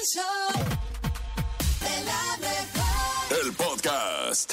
El 0.00 0.06
show 0.06 0.64
de 1.80 2.04
la 2.04 2.36
mejor. 2.38 3.44
El 3.44 3.52
podcast. 3.52 4.52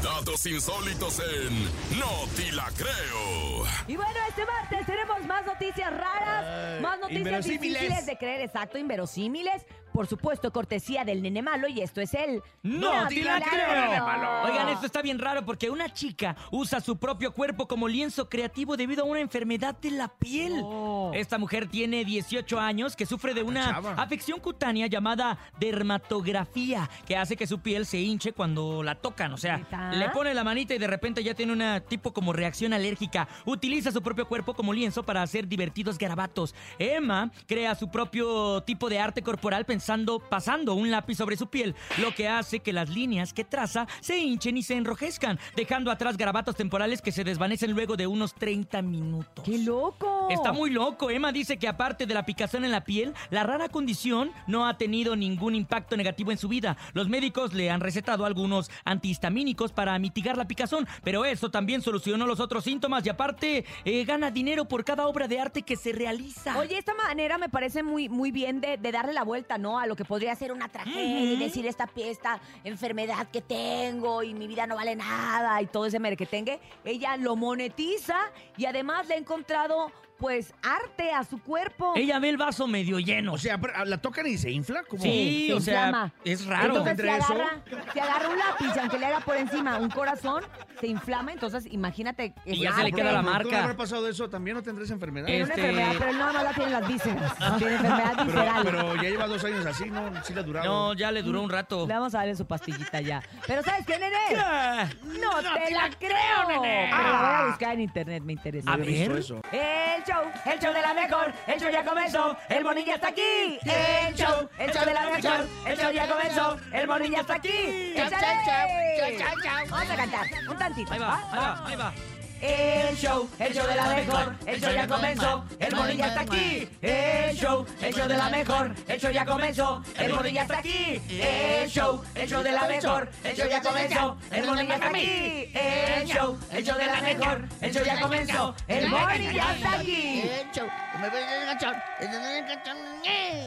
Datos 0.00 0.46
insólitos 0.46 1.18
en 1.18 1.98
No 1.98 2.28
Ti 2.36 2.52
La 2.52 2.70
Creo. 2.76 3.64
Y 3.88 3.96
bueno, 3.96 4.12
este 4.28 4.44
martes 4.44 4.86
tenemos 4.86 5.26
más 5.26 5.44
noticias 5.44 5.90
raras, 5.92 6.80
más 6.80 7.00
noticias 7.00 7.44
difíciles 7.46 8.06
de 8.06 8.16
creer, 8.16 8.42
exacto, 8.42 8.78
inverosímiles. 8.78 9.64
Por 9.96 10.06
supuesto, 10.06 10.52
cortesía 10.52 11.06
del 11.06 11.22
nene 11.22 11.40
malo 11.40 11.68
y 11.68 11.80
esto 11.80 12.02
es 12.02 12.12
el... 12.12 12.42
¡No 12.62 13.08
te 13.08 13.22
la 13.22 13.40
creo! 13.40 14.04
Malo. 14.04 14.42
Oigan, 14.42 14.68
esto 14.68 14.84
está 14.84 15.00
bien 15.00 15.18
raro 15.18 15.46
porque 15.46 15.70
una 15.70 15.90
chica 15.90 16.36
usa 16.50 16.82
su 16.82 16.98
propio 16.98 17.32
cuerpo 17.32 17.66
como 17.66 17.88
lienzo 17.88 18.28
creativo 18.28 18.76
debido 18.76 19.04
a 19.04 19.06
una 19.06 19.20
enfermedad 19.20 19.74
de 19.80 19.92
la 19.92 20.08
piel. 20.08 20.60
Oh. 20.62 21.12
Esta 21.14 21.38
mujer 21.38 21.68
tiene 21.70 22.04
18 22.04 22.60
años 22.60 22.94
que 22.94 23.06
sufre 23.06 23.32
de 23.32 23.42
una 23.42 23.70
chava. 23.70 23.92
afección 23.94 24.38
cutánea 24.38 24.86
llamada 24.86 25.38
dermatografía, 25.58 26.90
que 27.06 27.16
hace 27.16 27.34
que 27.34 27.46
su 27.46 27.60
piel 27.60 27.86
se 27.86 27.96
hinche 27.96 28.34
cuando 28.34 28.82
la 28.82 28.96
tocan. 28.96 29.32
O 29.32 29.38
sea, 29.38 29.66
le 29.94 30.10
pone 30.10 30.34
la 30.34 30.44
manita 30.44 30.74
y 30.74 30.78
de 30.78 30.88
repente 30.88 31.24
ya 31.24 31.32
tiene 31.32 31.54
una 31.54 31.80
tipo 31.80 32.12
como 32.12 32.34
reacción 32.34 32.74
alérgica. 32.74 33.28
Utiliza 33.46 33.90
su 33.92 34.02
propio 34.02 34.28
cuerpo 34.28 34.52
como 34.52 34.74
lienzo 34.74 35.04
para 35.04 35.22
hacer 35.22 35.48
divertidos 35.48 35.96
garabatos. 35.96 36.54
Emma 36.78 37.30
crea 37.46 37.74
su 37.74 37.90
propio 37.90 38.62
tipo 38.62 38.90
de 38.90 38.98
arte 38.98 39.22
corporal 39.22 39.64
pensando, 39.64 39.85
pasando 40.28 40.74
un 40.74 40.90
lápiz 40.90 41.16
sobre 41.16 41.36
su 41.36 41.46
piel, 41.48 41.74
lo 41.98 42.14
que 42.14 42.28
hace 42.28 42.60
que 42.60 42.72
las 42.72 42.88
líneas 42.88 43.32
que 43.32 43.44
traza 43.44 43.86
se 44.00 44.18
hinchen 44.18 44.56
y 44.56 44.62
se 44.62 44.74
enrojezcan, 44.74 45.38
dejando 45.54 45.90
atrás 45.90 46.16
garabatos 46.16 46.56
temporales 46.56 47.02
que 47.02 47.12
se 47.12 47.24
desvanecen 47.24 47.72
luego 47.72 47.96
de 47.96 48.06
unos 48.06 48.34
30 48.34 48.82
minutos. 48.82 49.44
¡Qué 49.44 49.58
loco! 49.58 50.15
Está 50.30 50.52
muy 50.52 50.70
loco. 50.70 51.10
Emma 51.10 51.32
dice 51.32 51.58
que 51.58 51.68
aparte 51.68 52.06
de 52.06 52.14
la 52.14 52.24
picazón 52.24 52.64
en 52.64 52.70
la 52.70 52.84
piel, 52.84 53.14
la 53.30 53.44
rara 53.44 53.68
condición 53.68 54.32
no 54.46 54.66
ha 54.66 54.76
tenido 54.76 55.16
ningún 55.16 55.54
impacto 55.54 55.96
negativo 55.96 56.32
en 56.32 56.38
su 56.38 56.48
vida. 56.48 56.76
Los 56.94 57.08
médicos 57.08 57.54
le 57.54 57.70
han 57.70 57.80
recetado 57.80 58.24
algunos 58.24 58.70
antihistamínicos 58.84 59.72
para 59.72 59.98
mitigar 59.98 60.36
la 60.36 60.46
picazón, 60.46 60.86
pero 61.02 61.24
eso 61.24 61.50
también 61.50 61.82
solucionó 61.82 62.26
los 62.26 62.40
otros 62.40 62.64
síntomas 62.64 63.04
y 63.06 63.08
aparte 63.08 63.64
eh, 63.84 64.04
gana 64.04 64.30
dinero 64.30 64.66
por 64.66 64.84
cada 64.84 65.06
obra 65.06 65.28
de 65.28 65.40
arte 65.40 65.62
que 65.62 65.76
se 65.76 65.92
realiza. 65.92 66.58
Oye, 66.58 66.78
esta 66.78 66.94
manera 66.94 67.38
me 67.38 67.48
parece 67.48 67.82
muy, 67.82 68.08
muy 68.08 68.30
bien 68.30 68.60
de, 68.60 68.76
de 68.76 68.92
darle 68.92 69.12
la 69.12 69.24
vuelta, 69.24 69.58
¿no? 69.58 69.78
A 69.78 69.86
lo 69.86 69.96
que 69.96 70.04
podría 70.04 70.34
ser 70.34 70.52
una 70.52 70.68
tragedia 70.68 71.20
y 71.20 71.36
decir 71.36 71.66
esta, 71.66 71.88
esta 71.96 72.40
enfermedad 72.64 73.28
que 73.28 73.42
tengo 73.42 74.22
y 74.22 74.34
mi 74.34 74.46
vida 74.46 74.66
no 74.66 74.76
vale 74.76 74.96
nada 74.96 75.60
y 75.62 75.66
todo 75.66 75.86
ese 75.86 75.98
merequetengue. 75.98 76.60
Ella 76.84 77.16
lo 77.16 77.36
monetiza 77.36 78.16
y 78.56 78.66
además 78.66 79.08
le 79.08 79.14
ha 79.14 79.18
encontrado, 79.18 79.92
pues, 80.18 80.52
arte 80.62 81.10
a 81.12 81.24
su 81.24 81.38
cuerpo. 81.42 81.92
Ella 81.96 82.18
ve 82.18 82.28
el 82.30 82.36
vaso 82.36 82.66
medio 82.66 82.98
lleno. 82.98 83.34
O 83.34 83.38
sea, 83.38 83.58
pero, 83.60 83.84
¿la 83.84 83.98
tocan 83.98 84.26
y 84.26 84.38
se 84.38 84.50
infla? 84.50 84.82
como 84.84 85.02
sí, 85.02 85.46
se 85.48 85.54
o 85.54 85.60
sea, 85.60 85.84
inflama. 85.86 86.12
es 86.24 86.46
raro. 86.46 86.66
Entonces, 86.78 86.84
si 86.84 86.90
entre 87.02 87.16
eso. 87.18 87.32
agarra, 87.34 87.62
si 87.92 87.98
agarra 88.00 88.28
un 88.28 88.38
lápiz, 88.38 88.80
aunque 88.80 88.98
le 88.98 89.06
haga 89.06 89.20
por 89.20 89.36
encima 89.36 89.76
un 89.78 89.90
corazón, 89.90 90.42
se 90.80 90.86
inflama. 90.86 91.32
Entonces, 91.32 91.66
imagínate. 91.70 92.34
Y 92.44 92.60
ya 92.60 92.72
se 92.72 92.78
le 92.78 92.84
arte. 92.88 92.92
queda 92.96 93.12
la 93.12 93.18
¿Cómo 93.20 93.30
marca. 93.30 93.62
habrá 93.64 93.76
pasado 93.76 94.08
eso? 94.08 94.28
¿También 94.30 94.56
no 94.56 94.62
tendrás 94.62 94.90
enfermedad? 94.90 95.26
Tiene 95.26 95.44
una 95.44 95.54
Este- 95.54 95.66
enfermedad, 95.68 95.94
pero 95.98 96.10
él 96.10 96.18
nada 96.18 96.32
más 96.32 96.44
la 96.44 96.50
tiene 96.52 96.64
en 96.66 96.80
las 96.80 96.88
vísceras. 96.88 97.38
Tiene 97.58 97.74
enfermedad 97.74 98.12
Pero, 98.16 98.24
visceral. 98.24 98.62
pero 98.64 98.94
ya 98.96 99.02
lleva 99.02 99.26
dos 99.26 99.44
años 99.44 99.66
así, 99.66 99.90
¿no? 99.90 100.24
Sí 100.24 100.32
le 100.34 100.40
ha 100.40 100.42
durado. 100.42 100.66
No, 100.66 100.94
ya 100.94 101.10
le 101.12 101.22
duró 101.22 101.42
un 101.42 101.50
rato. 101.50 101.86
Le 101.86 101.94
vamos 101.94 102.14
a 102.14 102.18
darle 102.18 102.36
su 102.36 102.46
pastillita 102.46 103.00
ya. 103.00 103.22
Pero 103.46 103.62
¿sabes 103.62 103.86
qué, 103.86 103.98
nene? 103.98 104.16
Ah, 104.38 104.88
No, 105.02 105.36
te 105.38 105.70
la 105.74 105.90
creo, 105.98 106.48
nene. 106.48 106.88
Pero 106.90 107.02
la 107.02 107.18
voy 107.18 107.42
a 107.42 107.46
buscar 107.48 107.74
en 107.74 107.80
internet, 107.80 108.22
me 108.22 108.32
interesa. 108.32 108.72
A 108.72 108.76
No 108.76 108.84
he 108.84 108.86
visto 108.86 109.10
ver. 109.10 109.18
eso. 109.18 109.40
El 109.52 110.04
show, 110.06 110.22
el 110.44 110.58
show 110.60 110.72
de 110.72 110.82
la 110.82 110.94
mejor, 110.94 111.32
el 111.46 111.60
show 111.60 111.70
ya 111.70 111.84
comenzó, 111.84 112.36
el 112.48 112.64
morning 112.64 112.84
ya 112.84 112.94
está 112.94 113.08
aquí. 113.08 113.58
El 113.64 114.14
show, 114.14 114.48
el 114.58 114.72
show 114.72 114.84
de 114.84 114.94
la 114.94 115.10
mejor, 115.10 115.48
el 115.66 115.78
show 115.78 115.90
ya 115.90 116.06
comenzó, 116.06 116.56
el 116.72 116.86
morning 116.86 117.10
ya 117.10 117.20
está 117.20 117.34
aquí. 117.34 117.94
¡Échale! 117.96 119.24
Vamos 119.68 119.90
a 119.90 119.96
cantar, 119.96 120.26
un 120.48 120.58
tantito. 120.58 120.92
Ahí 120.92 120.98
va, 120.98 121.16
ahí 121.16 121.38
va, 121.38 121.66
ahí 121.66 121.76
va. 121.76 122.15
El 122.40 122.96
show, 122.96 123.28
el 123.38 123.54
show 123.54 123.66
de 123.66 123.74
la 123.74 123.88
mejor, 123.88 124.36
el 124.46 124.60
show 124.60 124.72
ya 124.72 124.86
comenzó, 124.86 125.44
el 125.58 125.74
morning 125.74 125.96
ya 125.96 126.06
está 126.08 126.20
aquí. 126.20 126.68
El 126.82 127.36
show, 127.36 127.66
el 127.80 127.94
show 127.94 128.08
de 128.08 128.16
la 128.16 128.28
mejor, 128.28 128.74
el 128.86 129.00
show 129.00 129.10
ya 129.10 129.24
comenzó, 129.24 129.82
el 129.98 130.12
morning 130.12 130.34
ya 130.34 130.42
está 130.42 130.58
aquí. 130.58 131.02
El 131.08 131.68
show, 131.68 132.04
el 132.14 132.28
show 132.28 132.42
de 132.42 132.52
la 132.52 132.62
mejor, 132.66 133.08
el 133.22 133.36
show 133.36 133.48
ya 133.48 133.60
comenzó, 133.60 134.16
el 134.30 134.46
ya 134.46 134.74
está 134.74 134.88
aquí. 134.88 135.50
El 135.54 136.06
show, 136.06 136.38
el 136.52 136.64
show 136.64 136.78
de 136.78 136.86
la 136.86 137.00
mejor, 137.00 137.48
el 137.60 137.72
show 137.72 137.84
ya 137.84 138.00
comenzó, 138.00 138.54
el 138.68 138.88
morning 138.88 139.32
ya 139.32 139.54
está 139.54 139.78
aquí. 139.80 140.30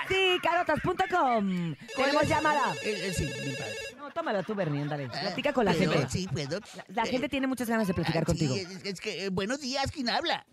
Sí, 0.08 0.38
carotas.com. 0.42 1.74
Tenemos 1.96 2.28
llamada. 2.28 2.74
Eh, 2.82 3.08
eh, 3.08 3.12
sí, 3.12 3.24
mi 3.24 3.52
padre. 3.54 3.74
No, 3.96 4.10
tómala 4.10 4.42
tú, 4.42 4.54
Bernie, 4.54 4.82
ándale. 4.82 5.08
Platica 5.08 5.52
con 5.52 5.64
la 5.64 5.72
¿Puedo? 5.72 5.92
gente. 5.92 6.08
Sí, 6.10 6.28
puedo. 6.32 6.60
La, 6.76 6.84
la 6.88 7.02
Eh, 7.04 7.10
gente 7.12 7.28
tiene 7.28 7.46
muchas 7.46 7.68
ganas 7.68 7.86
de 7.86 7.94
platicar 7.94 8.22
ah, 8.22 8.26
contigo. 8.26 8.54
sí, 8.54 8.60
es, 8.60 8.84
es 8.84 9.00
que, 9.00 9.24
eh, 9.26 9.28
buenos 9.30 9.60
días, 9.60 9.90
¿quién 9.92 10.08
habla? 10.10 10.44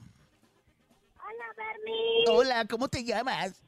Hola, 1.15 1.45
Bernie. 1.55 2.25
Hola, 2.29 2.65
¿cómo 2.65 2.87
te 2.87 3.03
llamas? 3.03 3.63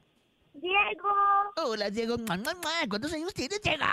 Diego. 0.54 1.08
Hola, 1.56 1.90
Diego. 1.90 2.16
¿Cuántos 2.26 3.12
años 3.12 3.32
tienes, 3.34 3.60
Diego? 3.62 3.84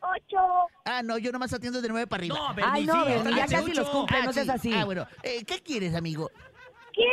Ocho. 0.00 0.38
Ah, 0.84 1.00
no, 1.02 1.16
yo 1.18 1.30
nomás 1.30 1.52
atiendo 1.52 1.80
de 1.80 1.88
nueve 1.88 2.06
para 2.08 2.20
arriba. 2.22 2.34
No, 2.36 2.48
Ay, 2.48 2.54
Bernie, 2.56 2.86
no, 2.86 3.04
sí, 3.04 3.10
Bernie, 3.12 3.36
ya 3.36 3.46
casi 3.46 3.72
los 3.74 3.88
cumple, 3.88 4.16
Ah, 4.18 4.22
no 4.24 4.32
seas 4.32 4.46
sí. 4.46 4.52
así. 4.52 4.72
Ah, 4.74 4.84
bueno. 4.84 5.06
Eh, 5.22 5.44
¿Qué 5.44 5.62
quieres, 5.62 5.94
amigo? 5.94 6.28
¿Qué? 6.92 7.04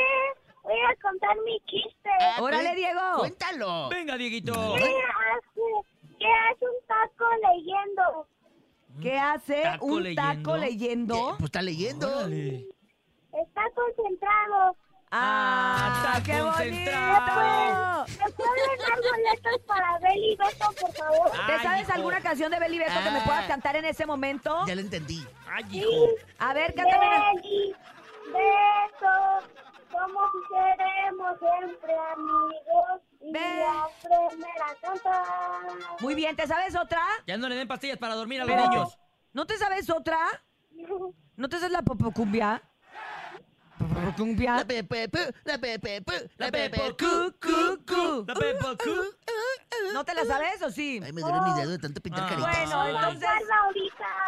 Voy 0.63 0.73
a 0.91 0.95
contar 1.01 1.35
mi 1.45 1.59
chiste. 1.65 2.09
Ah, 2.19 2.41
Órale, 2.41 2.69
cuen- 2.69 2.75
Diego. 2.75 3.17
Cuéntalo. 3.19 3.89
Venga, 3.89 4.17
Dieguito. 4.17 4.53
¿Qué 4.53 4.83
hace? 4.83 5.61
¿Qué 6.19 6.27
hace 6.27 6.65
un 6.65 6.87
taco 6.87 7.25
leyendo? 7.53 8.27
¿Qué 9.01 9.17
hace 9.17 9.61
Taco 9.63 9.85
un 9.85 10.15
taco 10.15 10.57
leyendo. 10.57 11.35
pues 11.37 11.45
está 11.45 11.61
leyendo. 11.61 12.07
Órale. 12.07 12.67
Está 13.31 13.61
concentrado. 13.73 14.75
¡Ah, 15.11 16.17
está 16.19 16.23
qué 16.23 16.39
concentrado. 16.39 18.05
bonito! 18.05 18.25
¿Me 18.25 18.31
pueden 18.33 18.79
dar 18.79 19.01
boletos 19.01 19.61
para 19.65 19.97
Beli 19.99 20.33
y 20.33 20.35
Beto, 20.35 20.65
por 20.81 20.93
favor? 20.93 21.31
¿Te 21.31 21.53
Ay, 21.53 21.63
sabes 21.63 21.81
hijo. 21.83 21.93
alguna 21.93 22.21
canción 22.21 22.51
de 22.51 22.59
Beli 22.59 22.77
Beto 22.79 22.93
que 23.03 23.09
me 23.11 23.19
Ah. 23.19 23.23
puedas 23.25 23.47
cantar 23.47 23.75
en 23.77 23.85
ese 23.85 24.05
momento? 24.05 24.65
Ya 24.67 24.75
lo 24.75 24.81
entendí. 24.81 25.25
Ay, 25.51 25.63
Sí. 25.71 25.79
hijo. 25.79 26.05
A 26.39 26.53
ver, 26.53 26.75
cántame. 26.75 27.07
Beli, 27.41 27.73
Beto, 28.27 29.47
somos 29.91 30.29
y 30.33 30.53
seremos 30.53 31.39
siempre 31.39 31.95
amigos. 32.13 33.01
Y 33.21 33.31
Ve. 33.33 33.63
aprender 33.63 34.49
a 34.61 34.75
cantar. 34.81 35.23
Muy 35.99 36.15
bien, 36.15 36.35
¿te 36.35 36.47
sabes 36.47 36.75
otra? 36.75 37.01
Ya 37.27 37.37
no 37.37 37.49
le 37.49 37.55
den 37.55 37.67
pastillas 37.67 37.97
para 37.97 38.15
dormir 38.15 38.41
a 38.41 38.45
los 38.45 38.55
No. 38.55 38.69
niños. 38.69 38.97
¿No 39.33 39.45
te 39.45 39.57
sabes 39.57 39.89
otra? 39.89 40.17
¿No 41.35 41.49
te 41.49 41.57
sabes 41.57 41.71
la 41.71 41.81
popocumbia? 41.81 42.61
La 43.93 44.65
pepe, 44.65 45.09
pu, 45.09 45.17
la 45.45 45.57
pepe, 45.57 46.01
pu, 46.01 46.13
la 46.37 46.51
pepe, 46.51 46.95
Cu, 46.97 47.33
cu, 47.41 47.77
cu. 47.87 48.23
La 48.27 48.33
Peppa 48.35 48.75
Cu. 48.77 48.91
¿No 49.93 50.03
te 50.03 50.13
la 50.13 50.25
sabes 50.25 50.61
o 50.61 50.69
sí? 50.69 50.99
Ay, 51.03 51.11
me 51.13 51.21
duele 51.21 51.39
mi 51.41 51.53
dedo 51.59 51.71
de 51.71 51.79
tanto 51.79 51.99
pintar 52.01 52.23
Ah. 52.25 52.29
caritas. 52.29 52.69
Bueno, 52.69 52.87
entonces. 52.87 53.29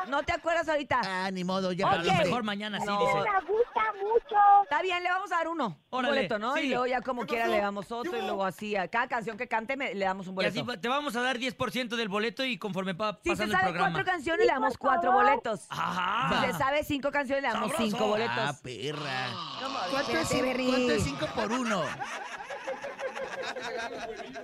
¿no 0.08 0.24
te 0.24 0.34
acuerdas 0.34 0.68
ahorita? 0.68 1.02
Ah, 1.06 1.30
ni 1.32 1.44
modo, 1.44 1.72
ya 1.72 1.86
Ok. 1.88 1.94
A 1.94 1.98
lo 1.98 2.04
para 2.08 2.24
mejor 2.24 2.44
mañana 2.44 2.80
sí, 2.80 2.86
No. 2.86 3.00
dice. 3.00 3.14
Me 3.14 3.40
gusta 3.48 3.82
mucho. 4.02 4.36
Está 4.64 4.82
bien, 4.82 5.04
le 5.04 5.10
vamos 5.10 5.32
a 5.32 5.36
dar 5.38 5.48
uno. 5.48 5.78
Órale, 5.90 6.10
un 6.10 6.16
boleto, 6.16 6.40
¿no? 6.40 6.56
sí. 6.56 6.62
Y 6.62 6.70
luego 6.70 6.88
ya 6.88 7.02
como 7.02 7.26
quiera 7.26 7.48
le 7.48 7.60
damos 7.60 7.92
otro 7.92 8.18
y 8.18 8.22
luego 8.22 8.44
así. 8.46 8.76
A 8.76 8.88
cada 8.88 9.08
canción 9.08 9.38
que 9.38 9.48
cante 9.48 9.78
me- 9.78 9.94
le 9.94 10.06
damos 10.06 10.28
un 10.28 10.42
Y 10.42 10.46
así 10.46 10.62
boleto. 10.62 10.82
te 10.82 10.88
vamos 10.88 11.16
a 11.16 11.22
dar 11.22 11.38
10% 11.38 11.96
del 11.96 12.10
boleto 12.10 12.44
y 12.44 12.58
conforme 12.58 12.96
pa 12.96 13.20
Si 13.24 13.30
se 13.30 13.36
pasando 13.36 13.46
el 13.54 13.60
sabe 13.60 13.64
programa. 13.74 13.92
cuatro 13.94 14.12
canciones, 14.12 14.46
le 14.48 14.52
damos 14.54 14.78
cuatro 14.78 15.12
boletos. 15.12 15.62
Ajá. 15.70 16.42
Si 16.46 16.52
se 16.52 16.58
sabe 16.58 16.84
cinco 16.84 17.12
canciones, 17.12 17.44
le 17.44 17.50
damos 17.50 17.72
Sabroso. 17.72 17.92
cinco 17.92 18.08
boletos. 18.08 18.38
Ah, 18.38 18.56
perra. 18.64 19.28
¿Cuánto 19.60 20.12
es, 20.12 20.18
Espérate, 20.22 20.36
cin- 20.36 20.42
Berry. 20.44 20.68
cuánto 20.68 20.92
es 20.94 21.04
5 21.04 21.28
por 21.36 21.52
1? 21.52 21.84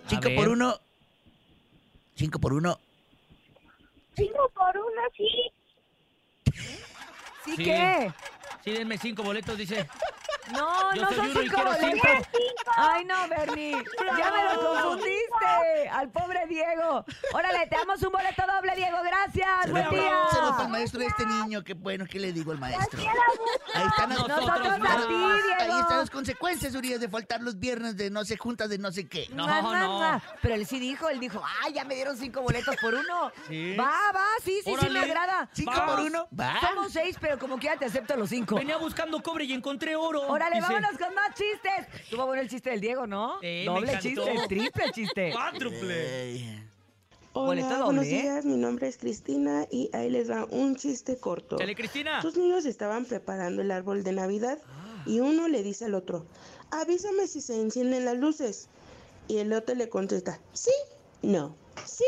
5 0.08 0.22
ver. 0.28 0.36
por 0.36 0.48
1. 0.50 0.80
5 2.16 2.40
por 2.40 2.54
1. 2.54 2.80
Cinco 4.16 4.52
por 4.56 4.76
uno, 4.76 5.02
sí. 5.16 5.52
¿Sí 7.46 7.56
Sí. 7.56 7.64
qué? 7.66 8.12
Sí, 8.64 8.72
denme 8.72 8.98
cinco 8.98 9.22
boletos, 9.22 9.56
dice. 9.56 9.88
No, 10.52 10.94
Yo 10.96 11.02
no 11.02 11.08
soy 11.10 11.16
son 11.18 11.26
uno 11.32 11.42
y 11.42 11.44
cinco 11.44 11.56
quiero 11.56 11.72
boletos. 11.72 12.28
cinco. 12.32 12.72
Ay, 12.76 13.06
no, 13.06 13.28
Bernie. 13.28 13.84
Ya 14.18 14.32
me 14.32 14.44
lo 14.54 14.74
confundiste. 14.74 15.90
Al 15.92 16.10
pobre 16.10 16.46
Diego. 16.48 17.06
Órale, 17.34 17.68
te 17.68 17.76
damos 17.76 18.02
un 18.02 18.12
boleto 18.12 18.44
doble, 18.56 18.76
Diego. 18.76 18.98
Gracias. 19.04 19.72
Buen 19.72 19.84
Saludos 19.84 20.06
día. 20.06 20.50
para 20.52 20.64
el 20.64 20.70
maestro 20.70 21.00
de 21.00 21.06
este 21.08 21.26
niño. 21.26 21.64
Qué 21.64 21.74
bueno, 21.74 22.06
¿qué 22.10 22.20
le 22.20 22.32
digo 22.34 22.52
al 22.52 22.60
maestro? 22.60 23.00
Ahí 23.74 23.86
están 23.88 24.10
las 24.10 24.18
Nosotros 24.20 24.50
a 24.50 24.62
ti, 25.08 25.14
Ahí 25.14 25.66
Diego. 25.68 25.80
están 25.80 25.98
las 26.00 26.10
consecuencias, 26.10 26.76
Urias, 26.76 27.00
de 27.00 27.10
faltar 27.10 27.42
los 27.42 27.58
viernes 27.60 27.98
de 27.98 28.10
no 28.10 28.24
se 28.26 28.38
juntas 28.38 28.70
de 28.70 28.78
no 28.78 28.92
sé 28.92 29.08
qué. 29.08 29.28
No, 29.34 29.48
Mua, 29.48 29.62
mua, 29.62 29.80
no. 30.14 30.22
Pero 30.42 30.56
él 30.56 30.66
sí 30.66 30.80
dijo, 30.80 31.10
él 31.10 31.20
dijo, 31.20 31.42
ay, 31.64 31.74
ya 31.74 31.84
me 31.86 31.96
dieron 31.96 32.18
cinco 32.18 32.42
boletos 32.42 32.76
por 32.82 32.94
uno. 32.94 33.32
Sí. 33.48 33.76
Va, 33.76 33.92
va, 34.14 34.26
sí, 34.44 34.62
sí, 34.64 34.64
sí 34.66 34.72
me 34.72 34.78
Órale. 34.80 35.00
agrada. 35.00 35.50
¿Cinco 35.54 35.74
por 35.86 36.00
uno? 36.02 36.28
Va. 36.40 36.60
Somos 36.62 36.92
seis, 36.94 37.18
pero 37.20 37.38
como 37.40 37.58
quiera 37.58 37.78
te 37.78 37.86
acepto 37.86 38.16
los 38.16 38.30
cinco. 38.30 38.56
Venía 38.56 38.78
buscando 38.78 39.22
cobre 39.22 39.46
y 39.46 39.54
encontré 39.54 39.96
oro. 39.96 40.28
Órale, 40.38 40.58
dice. 40.58 40.68
vámonos 40.68 40.98
con 41.00 41.16
más 41.16 41.30
chistes. 41.30 42.02
Estuvo 42.02 42.26
bueno 42.28 42.42
el 42.44 42.50
chiste 42.50 42.70
del 42.70 42.80
Diego, 42.80 43.08
¿no? 43.08 43.40
Me 43.42 43.66
Doble 43.66 43.98
chiste, 44.00 44.36
triple 44.48 44.92
chiste. 44.94 45.32
Cuádruple. 45.34 46.68
Hola, 47.34 47.62
doble, 47.64 47.84
buenos 47.84 48.06
¿eh? 48.06 48.22
días. 48.22 48.46
Mi 48.46 48.56
nombre 48.56 48.88
es 48.88 48.98
Cristina 48.98 49.66
y 49.72 49.90
ahí 49.94 50.12
les 50.12 50.30
va 50.30 50.46
un 50.46 50.76
chiste 50.76 51.18
corto. 51.18 51.58
Chale, 51.58 51.76
Cristina. 51.76 52.22
Tus 52.22 52.38
niños 52.38 52.66
estaban 52.66 53.06
preparando 53.06 53.64
el 53.64 53.72
árbol 53.72 54.04
de 54.04 54.12
Navidad 54.12 54.60
y 55.08 55.22
uno 55.22 55.48
le 55.48 55.64
dice 55.64 55.86
al 55.86 55.96
otro, 55.96 56.26
avísame 56.70 57.28
si 57.28 57.42
se 57.42 57.60
encienden 57.60 58.06
las 58.06 58.18
luces. 58.18 58.70
Y 59.28 59.38
el 59.38 59.52
otro 59.54 59.74
le 59.76 59.90
contesta, 59.90 60.40
sí, 60.54 60.72
no, 61.22 61.56
sí, 61.86 62.06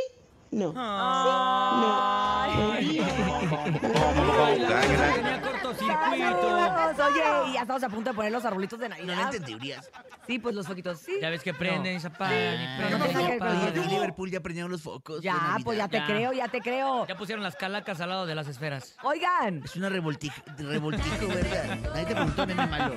no. 0.51 0.73
Ay. 0.75 2.99
Cortocircuito. 5.43 6.95
Saludos. 6.95 7.11
Oye, 7.11 7.49
y 7.49 7.53
ya 7.53 7.61
estamos 7.61 7.83
a 7.83 7.89
punto 7.89 8.09
de 8.09 8.15
poner 8.15 8.31
los 8.31 8.45
arbolitos 8.45 8.79
de 8.79 8.89
no 8.89 8.95
Navidad. 8.95 9.15
lo 9.15 9.21
entendí, 9.23 9.55
Urias. 9.55 9.89
Sí, 10.27 10.39
pues 10.39 10.55
los 10.55 10.67
foquitos, 10.67 10.99
sí. 10.99 11.13
Ya 11.21 11.29
ves 11.29 11.43
que 11.43 11.53
prenden 11.53 11.97
y 11.97 11.99
se 11.99 12.07
apagan 12.07 12.55
y 12.55 13.75
no 13.75 13.83
Liverpool 13.85 14.29
ya 14.31 14.39
prendieron 14.41 14.71
los 14.71 14.81
focos. 14.81 15.21
Ya, 15.21 15.57
pues 15.63 15.77
ya 15.77 15.87
te 15.87 15.97
Ya. 15.97 16.05
creo, 16.05 16.33
ya 16.33 16.47
te 16.47 16.61
creo. 16.61 17.07
Ya 17.07 17.17
pusieron 17.17 17.43
las 17.43 17.55
calacas 17.55 17.99
al 18.01 18.09
lado 18.09 18.25
de 18.25 18.35
las 18.35 18.47
esferas. 18.47 18.95
Oigan, 19.03 19.61
Es 19.63 19.75
una 19.75 19.89
revoltija, 19.89 20.41
revoltijo, 20.57 21.27
¿verdad? 21.27 21.77
Nadie 21.81 22.05
te 22.05 22.15
preguntó, 22.15 22.45
nene 22.45 22.67
malo. 22.67 22.95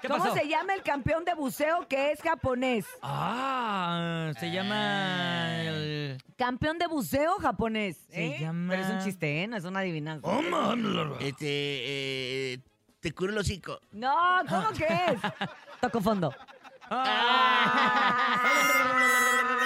¿Qué 0.00 0.08
¿cómo 0.08 0.22
pasó? 0.24 0.36
se 0.36 0.46
llama 0.48 0.74
el 0.74 0.82
campeón 0.82 1.24
de 1.24 1.34
buceo 1.34 1.86
que 1.88 2.12
es 2.12 2.20
japonés? 2.20 2.84
Ah, 3.02 4.30
se 4.38 4.50
llama 4.50 5.62
el... 5.62 6.22
Campeón 6.36 6.78
de 6.78 6.86
buceo 6.86 7.36
japonés. 7.36 7.96
Se 8.10 8.26
¿eh? 8.26 8.36
llama- 8.40 8.70
Pero 8.74 8.82
es 8.82 8.90
un 8.90 8.98
chiste, 9.00 9.42
¿eh? 9.42 9.46
No 9.46 9.56
es 9.56 9.64
una 9.64 9.80
adivinanza. 9.80 10.28
Este, 11.20 11.46
eh, 11.48 12.58
te 13.00 13.12
curo 13.12 13.32
el 13.32 13.38
hocico. 13.38 13.80
No, 13.92 14.14
¿cómo 14.48 14.70
que 14.72 14.84
es? 14.84 15.20
Toco 15.80 16.00
fondo. 16.00 16.32
Ah. 16.90 18.42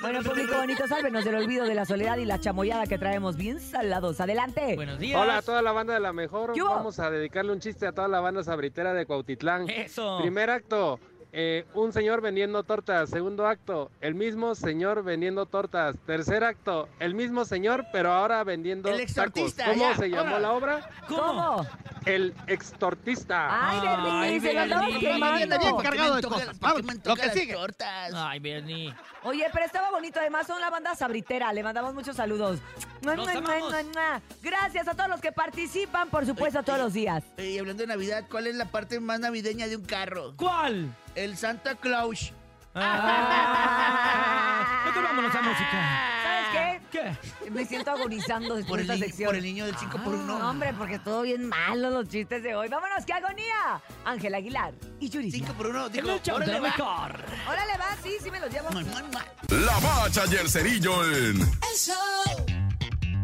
Bueno, 0.00 0.22
público 0.22 0.56
bonito, 0.56 0.86
sálvenos 0.86 1.24
del 1.24 1.34
olvido 1.34 1.64
de 1.64 1.74
la 1.74 1.84
soledad 1.84 2.16
y 2.16 2.24
la 2.24 2.40
chamoyada 2.40 2.86
que 2.86 2.96
traemos 2.96 3.36
bien 3.36 3.60
salados. 3.60 4.20
Adelante. 4.20 4.74
Buenos 4.74 4.98
días. 4.98 5.20
Hola 5.20 5.38
a 5.38 5.42
toda 5.42 5.60
la 5.60 5.72
banda 5.72 5.94
de 5.94 6.00
la 6.00 6.12
mejor. 6.12 6.52
¿Qué 6.54 6.62
hubo? 6.62 6.70
Vamos 6.70 6.98
a 6.98 7.10
dedicarle 7.10 7.52
un 7.52 7.60
chiste 7.60 7.86
a 7.86 7.92
toda 7.92 8.08
la 8.08 8.20
banda 8.20 8.42
sabritera 8.42 8.94
de 8.94 9.04
Cuautitlán. 9.04 9.68
Eso. 9.68 10.18
Primer 10.22 10.48
acto, 10.50 10.98
eh, 11.32 11.64
un 11.74 11.92
señor 11.92 12.20
vendiendo 12.20 12.62
tortas. 12.64 13.10
Segundo 13.10 13.46
acto, 13.46 13.90
el 14.00 14.14
mismo 14.14 14.54
señor 14.54 15.02
vendiendo 15.02 15.46
tortas. 15.46 15.96
Tercer 16.06 16.44
acto, 16.44 16.88
el 16.98 17.14
mismo 17.14 17.44
señor, 17.44 17.86
pero 17.92 18.12
ahora 18.12 18.42
vendiendo 18.44 18.88
El 18.88 19.12
tacos. 19.12 19.54
¿Cómo 19.54 19.90
ya, 19.90 19.96
se 19.96 20.08
llamó 20.08 20.30
ahora. 20.30 20.38
la 20.40 20.52
obra? 20.52 20.90
¿Cómo? 21.08 21.66
El 22.06 22.34
extortista. 22.46 23.48
Ay, 23.50 23.80
Bernie, 23.80 24.10
Ay, 24.10 24.40
se 24.40 24.52
lo 24.52 24.60
Bernie. 24.80 24.98
quemando. 24.98 25.36
Bien, 25.36 25.48
bien 25.48 25.60
¿Por 25.60 25.82
qué 25.82 25.88
cargado 25.88 26.14
me 26.14 26.20
de 26.20 26.28
cosas. 26.28 26.60
Vamos, 26.60 26.82
lo 27.04 27.16
que 27.16 27.30
sigue. 27.30 27.52
tortas? 27.54 28.12
Ay, 28.14 28.40
Bernie. 28.40 28.94
Oye, 29.22 29.46
pero 29.52 29.66
estaba 29.66 29.90
bonito. 29.90 30.18
Además, 30.18 30.46
son 30.46 30.60
la 30.60 30.70
banda 30.70 30.94
sabritera. 30.94 31.52
Le 31.52 31.62
mandamos 31.62 31.94
muchos 31.94 32.16
saludos. 32.16 32.58
Mua, 33.02 33.16
mua, 33.16 33.32
mua. 33.32 34.22
Gracias 34.42 34.88
a 34.88 34.94
todos 34.94 35.08
los 35.10 35.20
que 35.20 35.32
participan, 35.32 36.08
por 36.08 36.26
supuesto, 36.26 36.62
todos 36.62 36.78
los 36.78 36.92
días. 36.92 37.22
Y 37.38 37.58
hablando 37.58 37.82
de 37.82 37.86
Navidad, 37.86 38.24
¿cuál 38.30 38.46
es 38.46 38.54
la 38.56 38.66
parte 38.66 38.98
más 39.00 39.20
navideña 39.20 39.68
de 39.68 39.76
un 39.76 39.84
carro? 39.84 40.34
¿Cuál? 40.36 40.94
El 41.20 41.36
Santa 41.36 41.74
Claus. 41.74 42.32
Ah. 42.74 43.92
Mejor 44.86 45.02
vámonos 45.04 45.34
a 45.34 45.42
música. 45.42 46.22
¿Sabes 46.22 46.80
qué? 46.90 47.14
¿Qué? 47.44 47.50
Me 47.50 47.64
siento 47.66 47.90
agonizando 47.90 48.54
después 48.56 48.68
Por 48.70 48.78
de 48.78 48.84
el, 48.84 48.90
esta 48.90 48.94
ni- 48.94 49.02
sección. 49.10 49.26
por 49.26 49.34
el 49.36 49.42
niño 49.42 49.66
del 49.66 49.76
5 49.76 49.98
por 50.02 50.14
1 50.14 50.24
No, 50.38 50.48
hombre, 50.50 50.72
porque 50.78 50.94
estuvo 50.94 51.20
bien 51.22 51.46
malo 51.46 51.90
los 51.90 52.08
chistes 52.08 52.42
de 52.42 52.54
hoy. 52.54 52.68
¡Vámonos, 52.68 53.04
qué 53.04 53.12
agonía! 53.12 53.82
Ángel 54.06 54.34
Aguilar 54.34 54.72
y 54.98 55.10
Yuri. 55.10 55.30
5 55.30 55.52
por 55.52 55.66
1 55.66 55.86
En 55.86 55.92
Digo, 55.92 56.18
de 56.18 56.32
órale, 56.32 56.54
va. 56.54 56.60
mejor. 56.60 57.24
Órale, 57.48 57.72
va, 57.78 57.96
sí, 58.02 58.16
sí 58.22 58.30
me 58.30 58.40
los 58.40 58.50
llevo. 58.50 58.70
Mua, 58.70 58.82
mua, 58.82 59.02
mua. 59.02 59.24
La 59.50 59.78
bacha 59.78 60.22
y 60.30 60.36
el 60.36 60.48
cerillo 60.48 61.04
en 61.04 61.40
El 61.42 61.76
show 61.76 62.34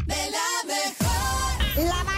de 0.04 0.30
la 0.30 0.64
mejor. 0.66 1.86
La 1.88 2.04
mancha, 2.04 2.15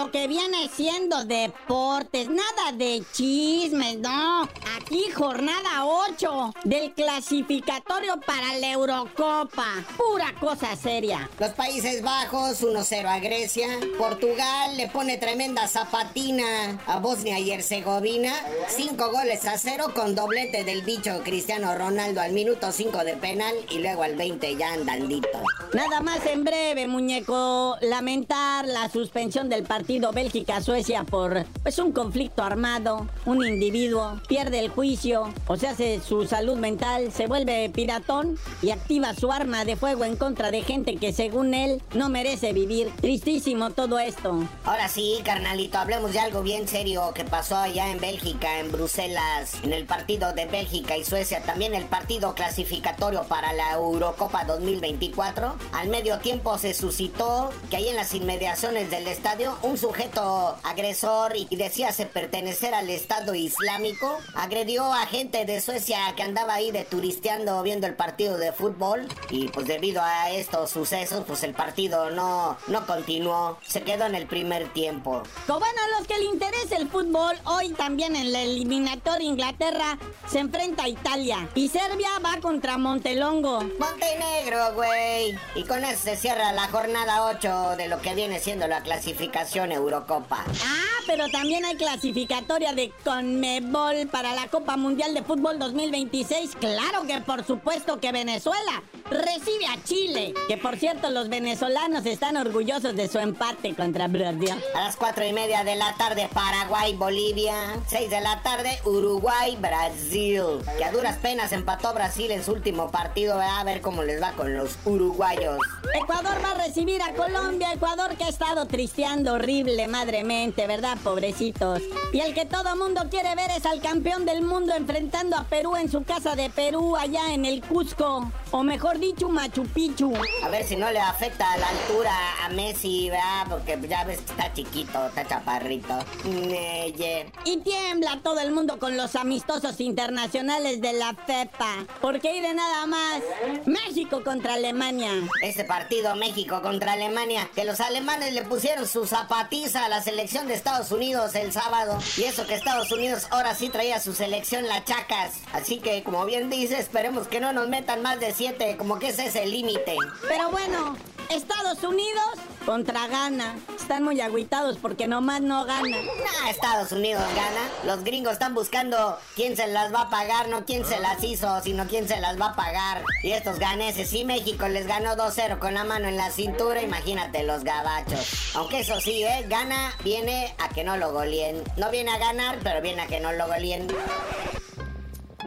lo 0.00 0.10
que 0.10 0.28
viene 0.28 0.70
siendo 0.74 1.24
deportes. 1.24 2.28
Nada 2.30 2.72
de 2.72 3.02
chismes, 3.12 3.98
no. 3.98 4.48
Aquí 4.76 5.10
jornada 5.14 5.84
8 5.84 6.54
del 6.64 6.94
clasificatorio 6.94 8.18
para 8.20 8.56
la 8.58 8.72
Eurocopa. 8.72 9.66
Pura 9.98 10.34
cosa 10.40 10.74
seria. 10.74 11.28
Los 11.38 11.50
Países 11.50 12.02
Bajos 12.02 12.62
1-0 12.62 13.06
a 13.06 13.18
Grecia. 13.18 13.68
Portugal 13.98 14.74
le 14.78 14.88
pone 14.88 15.18
tremenda 15.18 15.68
zapatina 15.68 16.80
a 16.86 16.98
Bosnia 16.98 17.38
y 17.38 17.50
Herzegovina. 17.50 18.32
5 18.68 19.10
goles 19.10 19.44
a 19.44 19.58
0 19.58 19.92
con 19.94 20.14
doblete 20.14 20.64
del 20.64 20.82
bicho 20.82 21.20
Cristiano 21.22 21.74
Ronaldo 21.74 22.22
al 22.22 22.32
minuto 22.32 22.72
5 22.72 23.04
de 23.04 23.16
penal 23.16 23.54
y 23.70 23.80
luego 23.80 24.02
al 24.02 24.16
20 24.16 24.56
ya 24.56 24.72
andandito. 24.72 25.42
Nada 25.74 26.00
más 26.00 26.24
en 26.24 26.44
breve, 26.44 26.88
muñeco. 26.88 27.76
Lamentar 27.82 28.66
la 28.66 28.88
suspensión 28.88 29.50
del 29.50 29.64
partido 29.64 29.89
Bélgica-Suecia 29.98 31.02
por 31.02 31.44
pues 31.64 31.78
un 31.80 31.90
conflicto 31.90 32.44
armado. 32.44 33.08
Un 33.26 33.44
individuo 33.44 34.20
pierde 34.28 34.60
el 34.60 34.68
juicio, 34.68 35.32
o 35.48 35.56
sea, 35.56 35.72
hace 35.72 36.00
su 36.00 36.26
salud 36.26 36.56
mental, 36.56 37.10
se 37.10 37.26
vuelve 37.26 37.70
piratón 37.70 38.38
y 38.62 38.70
activa 38.70 39.14
su 39.14 39.32
arma 39.32 39.64
de 39.64 39.74
fuego 39.74 40.04
en 40.04 40.16
contra 40.16 40.52
de 40.52 40.62
gente 40.62 40.96
que 40.96 41.12
según 41.12 41.54
él 41.54 41.82
no 41.92 42.08
merece 42.08 42.52
vivir. 42.52 42.92
Tristísimo 43.00 43.70
todo 43.70 43.98
esto. 43.98 44.44
Ahora 44.64 44.88
sí, 44.88 45.18
carnalito, 45.24 45.78
hablemos 45.78 46.12
de 46.12 46.20
algo 46.20 46.42
bien 46.42 46.68
serio 46.68 47.12
que 47.12 47.24
pasó 47.24 47.56
allá 47.56 47.90
en 47.90 47.98
Bélgica, 47.98 48.60
en 48.60 48.70
Bruselas, 48.70 49.54
en 49.64 49.72
el 49.72 49.86
partido 49.86 50.32
de 50.32 50.46
Bélgica 50.46 50.96
y 50.96 51.04
Suecia, 51.04 51.42
también 51.42 51.74
el 51.74 51.86
partido 51.86 52.34
clasificatorio 52.34 53.24
para 53.24 53.52
la 53.52 53.72
Eurocopa 53.72 54.44
2024. 54.44 55.56
Al 55.72 55.88
medio 55.88 56.20
tiempo 56.20 56.56
se 56.58 56.74
suscitó 56.74 57.50
que 57.70 57.76
ahí 57.76 57.88
en 57.88 57.96
las 57.96 58.14
inmediaciones 58.14 58.88
del 58.90 59.08
estadio 59.08 59.56
un 59.62 59.79
sujeto 59.80 60.58
agresor 60.62 61.32
y 61.34 61.56
decíase 61.56 62.04
pertenecer 62.04 62.74
al 62.74 62.90
Estado 62.90 63.34
Islámico 63.34 64.18
agredió 64.34 64.92
a 64.92 65.06
gente 65.06 65.46
de 65.46 65.62
Suecia 65.62 65.98
que 66.16 66.22
andaba 66.22 66.54
ahí 66.54 66.70
de 66.70 66.84
turisteando 66.84 67.62
viendo 67.62 67.86
el 67.86 67.94
partido 67.94 68.36
de 68.36 68.52
fútbol 68.52 69.08
y 69.30 69.48
pues 69.48 69.66
debido 69.66 70.02
a 70.02 70.30
estos 70.30 70.70
sucesos 70.70 71.24
pues 71.26 71.42
el 71.44 71.54
partido 71.54 72.10
no, 72.10 72.58
no 72.66 72.86
continuó, 72.86 73.58
se 73.66 73.82
quedó 73.82 74.04
en 74.04 74.14
el 74.14 74.26
primer 74.26 74.70
tiempo. 74.74 75.22
Como 75.46 75.60
bueno, 75.60 75.78
a 75.82 75.98
los 75.98 76.06
que 76.06 76.18
le 76.18 76.24
interesa 76.24 76.76
el 76.76 76.88
fútbol, 76.88 77.36
hoy 77.44 77.70
también 77.70 78.16
en 78.16 78.32
la 78.32 78.42
eliminatoria 78.42 79.26
Inglaterra 79.26 79.98
se 80.28 80.40
enfrenta 80.40 80.84
a 80.84 80.88
Italia 80.88 81.48
y 81.54 81.68
Serbia 81.68 82.10
va 82.24 82.38
contra 82.40 82.76
Montelongo. 82.76 83.60
Montenegro, 83.78 84.74
güey. 84.74 85.38
Y 85.54 85.64
con 85.64 85.84
eso 85.84 86.02
se 86.02 86.16
cierra 86.16 86.52
la 86.52 86.68
jornada 86.68 87.24
8 87.26 87.76
de 87.78 87.88
lo 87.88 88.00
que 88.02 88.14
viene 88.14 88.40
siendo 88.40 88.66
la 88.66 88.82
clasificación 88.82 89.69
Eurocopa. 89.72 90.44
Ah, 90.64 91.00
pero 91.06 91.28
también 91.28 91.64
hay 91.64 91.76
clasificatoria 91.76 92.72
de 92.72 92.92
Conmebol 93.04 94.06
para 94.10 94.34
la 94.34 94.48
Copa 94.48 94.76
Mundial 94.76 95.14
de 95.14 95.22
Fútbol 95.22 95.58
2026? 95.58 96.56
Claro 96.60 97.06
que 97.06 97.20
por 97.20 97.44
supuesto 97.44 98.00
que 98.00 98.12
Venezuela 98.12 98.82
recibe 99.10 99.66
a 99.66 99.82
Chile. 99.84 100.34
Que 100.48 100.56
por 100.56 100.76
cierto, 100.76 101.10
los 101.10 101.28
venezolanos 101.28 102.06
están 102.06 102.36
orgullosos 102.36 102.94
de 102.96 103.08
su 103.08 103.18
empate 103.18 103.74
contra 103.74 104.08
Brasil. 104.08 104.54
A 104.74 104.82
las 104.82 104.96
cuatro 104.96 105.26
y 105.26 105.32
media 105.32 105.64
de 105.64 105.76
la 105.76 105.94
tarde, 105.94 106.28
Paraguay, 106.32 106.94
Bolivia. 106.94 107.54
6 107.88 108.10
de 108.10 108.20
la 108.20 108.42
tarde, 108.42 108.78
Uruguay, 108.84 109.56
Brasil. 109.60 110.42
Que 110.78 110.84
a 110.84 110.92
duras 110.92 111.16
penas 111.18 111.52
empató 111.52 111.92
Brasil 111.92 112.30
en 112.30 112.44
su 112.44 112.52
último 112.52 112.90
partido. 112.90 113.40
A 113.40 113.64
ver 113.64 113.80
cómo 113.80 114.02
les 114.02 114.22
va 114.22 114.32
con 114.32 114.56
los 114.56 114.78
uruguayos. 114.84 115.58
Ecuador 115.94 116.36
va 116.44 116.52
a 116.52 116.66
recibir 116.66 117.02
a 117.02 117.12
Colombia. 117.14 117.72
Ecuador 117.72 118.16
que 118.16 118.24
ha 118.24 118.28
estado 118.28 118.66
tristeando 118.66 119.34
horrible, 119.34 119.88
madremente, 119.88 120.66
¿verdad, 120.66 120.96
pobrecitos? 121.02 121.82
Y 122.12 122.20
el 122.20 122.34
que 122.34 122.46
todo 122.46 122.76
mundo 122.76 123.02
quiere 123.10 123.34
ver 123.34 123.50
es 123.50 123.66
al 123.66 123.80
campeón 123.80 124.24
del 124.24 124.42
mundo 124.42 124.72
enfrentando 124.74 125.36
a 125.36 125.44
Perú 125.44 125.76
en 125.76 125.90
su 125.90 126.04
casa 126.04 126.36
de 126.36 126.50
Perú, 126.50 126.96
allá 126.96 127.32
en 127.32 127.44
el 127.44 127.62
Cusco. 127.62 128.30
O 128.52 128.62
mejor 128.62 128.99
dicho, 129.00 129.28
Machu 129.28 129.64
Picchu. 129.66 130.12
A 130.42 130.48
ver 130.48 130.64
si 130.64 130.76
no 130.76 130.90
le 130.90 131.00
afecta 131.00 131.52
a 131.52 131.56
la 131.58 131.68
altura 131.68 132.12
a 132.44 132.48
Messi, 132.50 133.10
¿verdad? 133.10 133.46
Porque 133.48 133.78
ya 133.88 134.04
ves 134.04 134.20
que 134.20 134.32
está 134.32 134.52
chiquito, 134.52 135.06
está 135.06 135.26
chaparrito. 135.26 135.98
Neye. 136.24 137.30
Y 137.44 137.58
tiembla 137.58 138.20
todo 138.22 138.40
el 138.40 138.52
mundo 138.52 138.78
con 138.78 138.96
los 138.96 139.16
amistosos 139.16 139.80
internacionales 139.80 140.80
de 140.80 140.92
la 140.92 141.14
FEPA. 141.14 141.86
Porque 142.00 142.40
de 142.40 142.54
nada 142.54 142.86
más. 142.86 143.22
México 143.66 144.22
contra 144.24 144.54
Alemania. 144.54 145.10
Ese 145.42 145.64
partido 145.64 146.14
México 146.16 146.62
contra 146.62 146.92
Alemania, 146.92 147.48
que 147.54 147.64
los 147.64 147.80
alemanes 147.80 148.32
le 148.32 148.42
pusieron 148.42 148.86
su 148.86 149.06
zapatiza 149.06 149.84
a 149.84 149.88
la 149.88 150.02
selección 150.02 150.46
de 150.46 150.54
Estados 150.54 150.92
Unidos 150.92 151.34
el 151.34 151.52
sábado. 151.52 151.98
Y 152.16 152.24
eso 152.24 152.46
que 152.46 152.54
Estados 152.54 152.90
Unidos 152.92 153.26
ahora 153.30 153.54
sí 153.54 153.68
traía 153.68 154.00
su 154.00 154.12
selección 154.12 154.66
la 154.68 154.84
chacas. 154.84 155.40
Así 155.52 155.78
que, 155.78 156.02
como 156.02 156.24
bien 156.24 156.50
dice, 156.50 156.78
esperemos 156.78 157.28
que 157.28 157.40
no 157.40 157.52
nos 157.52 157.68
metan 157.68 158.02
más 158.02 158.20
de 158.20 158.32
siete, 158.32 158.76
como 158.76 158.89
que 158.98 159.08
ese 159.08 159.26
es 159.26 159.36
el 159.36 159.50
límite. 159.50 159.96
Pero 160.28 160.50
bueno, 160.50 160.96
Estados 161.28 161.82
Unidos 161.84 162.38
contra 162.66 163.06
Ghana. 163.06 163.56
Están 163.76 164.04
muy 164.04 164.20
agüitados 164.20 164.76
porque 164.78 165.06
nomás 165.06 165.40
no 165.40 165.64
gana. 165.64 165.96
Nah, 165.96 166.50
Estados 166.50 166.92
Unidos 166.92 167.22
gana. 167.34 167.68
Los 167.84 168.04
gringos 168.04 168.34
están 168.34 168.54
buscando 168.54 169.18
quién 169.34 169.56
se 169.56 169.66
las 169.66 169.92
va 169.92 170.02
a 170.02 170.10
pagar, 170.10 170.48
no 170.48 170.64
quién 170.64 170.84
se 170.84 171.00
las 171.00 171.22
hizo, 171.24 171.60
sino 171.62 171.86
quién 171.86 172.06
se 172.08 172.20
las 172.20 172.40
va 172.40 172.46
a 172.46 172.56
pagar. 172.56 173.02
Y 173.22 173.32
estos 173.32 173.58
ganeses, 173.58 174.10
si 174.10 174.24
México 174.24 174.68
les 174.68 174.86
ganó 174.86 175.16
2-0 175.16 175.58
con 175.58 175.74
la 175.74 175.84
mano 175.84 176.08
en 176.08 176.16
la 176.16 176.30
cintura, 176.30 176.82
imagínate 176.82 177.42
los 177.42 177.64
gabachos. 177.64 178.54
Aunque 178.54 178.80
eso 178.80 179.00
sí, 179.00 179.24
¿eh? 179.24 179.46
Gana 179.48 179.94
viene 180.04 180.54
a 180.58 180.68
que 180.68 180.84
no 180.84 180.96
lo 180.96 181.12
goleen. 181.12 181.62
No 181.76 181.90
viene 181.90 182.10
a 182.10 182.18
ganar, 182.18 182.58
pero 182.62 182.80
viene 182.80 183.02
a 183.02 183.06
que 183.06 183.20
no 183.20 183.32
lo 183.32 183.46
goleen. 183.46 183.88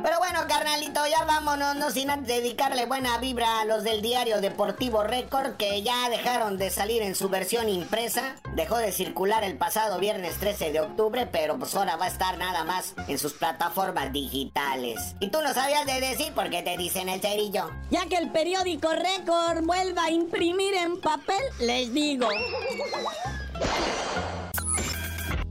Pero 0.04 0.20
bueno, 0.20 0.42
carnalito, 0.50 1.00
ya 1.08 1.24
vámonos, 1.24 1.78
no 1.78 1.90
sin 1.90 2.10
antes 2.10 2.28
dedicarle 2.28 2.86
buena 2.86 3.18
vibra 3.20 3.62
a 3.62 3.66
los 3.66 3.86
del 3.86 4.02
diario 4.02 4.42
Deportivo 4.42 5.02
Récord 5.02 5.56
que 5.56 5.82
ya 5.82 6.10
dejaron 6.10 6.58
de 6.58 6.70
salir 6.72 7.02
en 7.02 7.16
su 7.16 7.30
versión 7.30 7.70
impresa. 7.70 8.36
Dejó 8.54 8.78
de 8.78 8.92
circular 8.92 9.46
el 9.46 9.58
pasado 9.58 10.00
viernes 10.00 10.38
13 10.40 10.74
de 10.74 10.82
octubre, 10.82 11.26
pero 11.28 11.58
pues 11.58 11.74
ahora 11.74 11.96
va 11.96 12.06
a 12.06 12.10
estar 12.10 12.38
nada 12.38 12.66
más 12.66 12.96
en 13.08 13.18
sus 13.18 13.32
plataformas 13.32 14.12
digitales. 14.12 15.16
Y 15.22 15.30
tú 15.30 15.42
no 15.42 15.54
sabías 15.54 15.86
de 15.86 16.02
decir 16.02 16.34
por 16.34 16.50
qué 16.50 16.62
te 16.64 16.76
dicen 16.76 17.08
el 17.08 17.22
cerillo. 17.22 17.70
Ya 17.90 18.06
que 18.08 18.18
el 18.18 18.30
periódico 18.30 18.90
Récord 18.92 19.64
vuelva 19.64 20.04
a 20.04 20.12
imprimir 20.12 20.74
en 20.74 21.00
papel, 21.00 21.44
les 21.62 21.94
digo. 21.94 22.28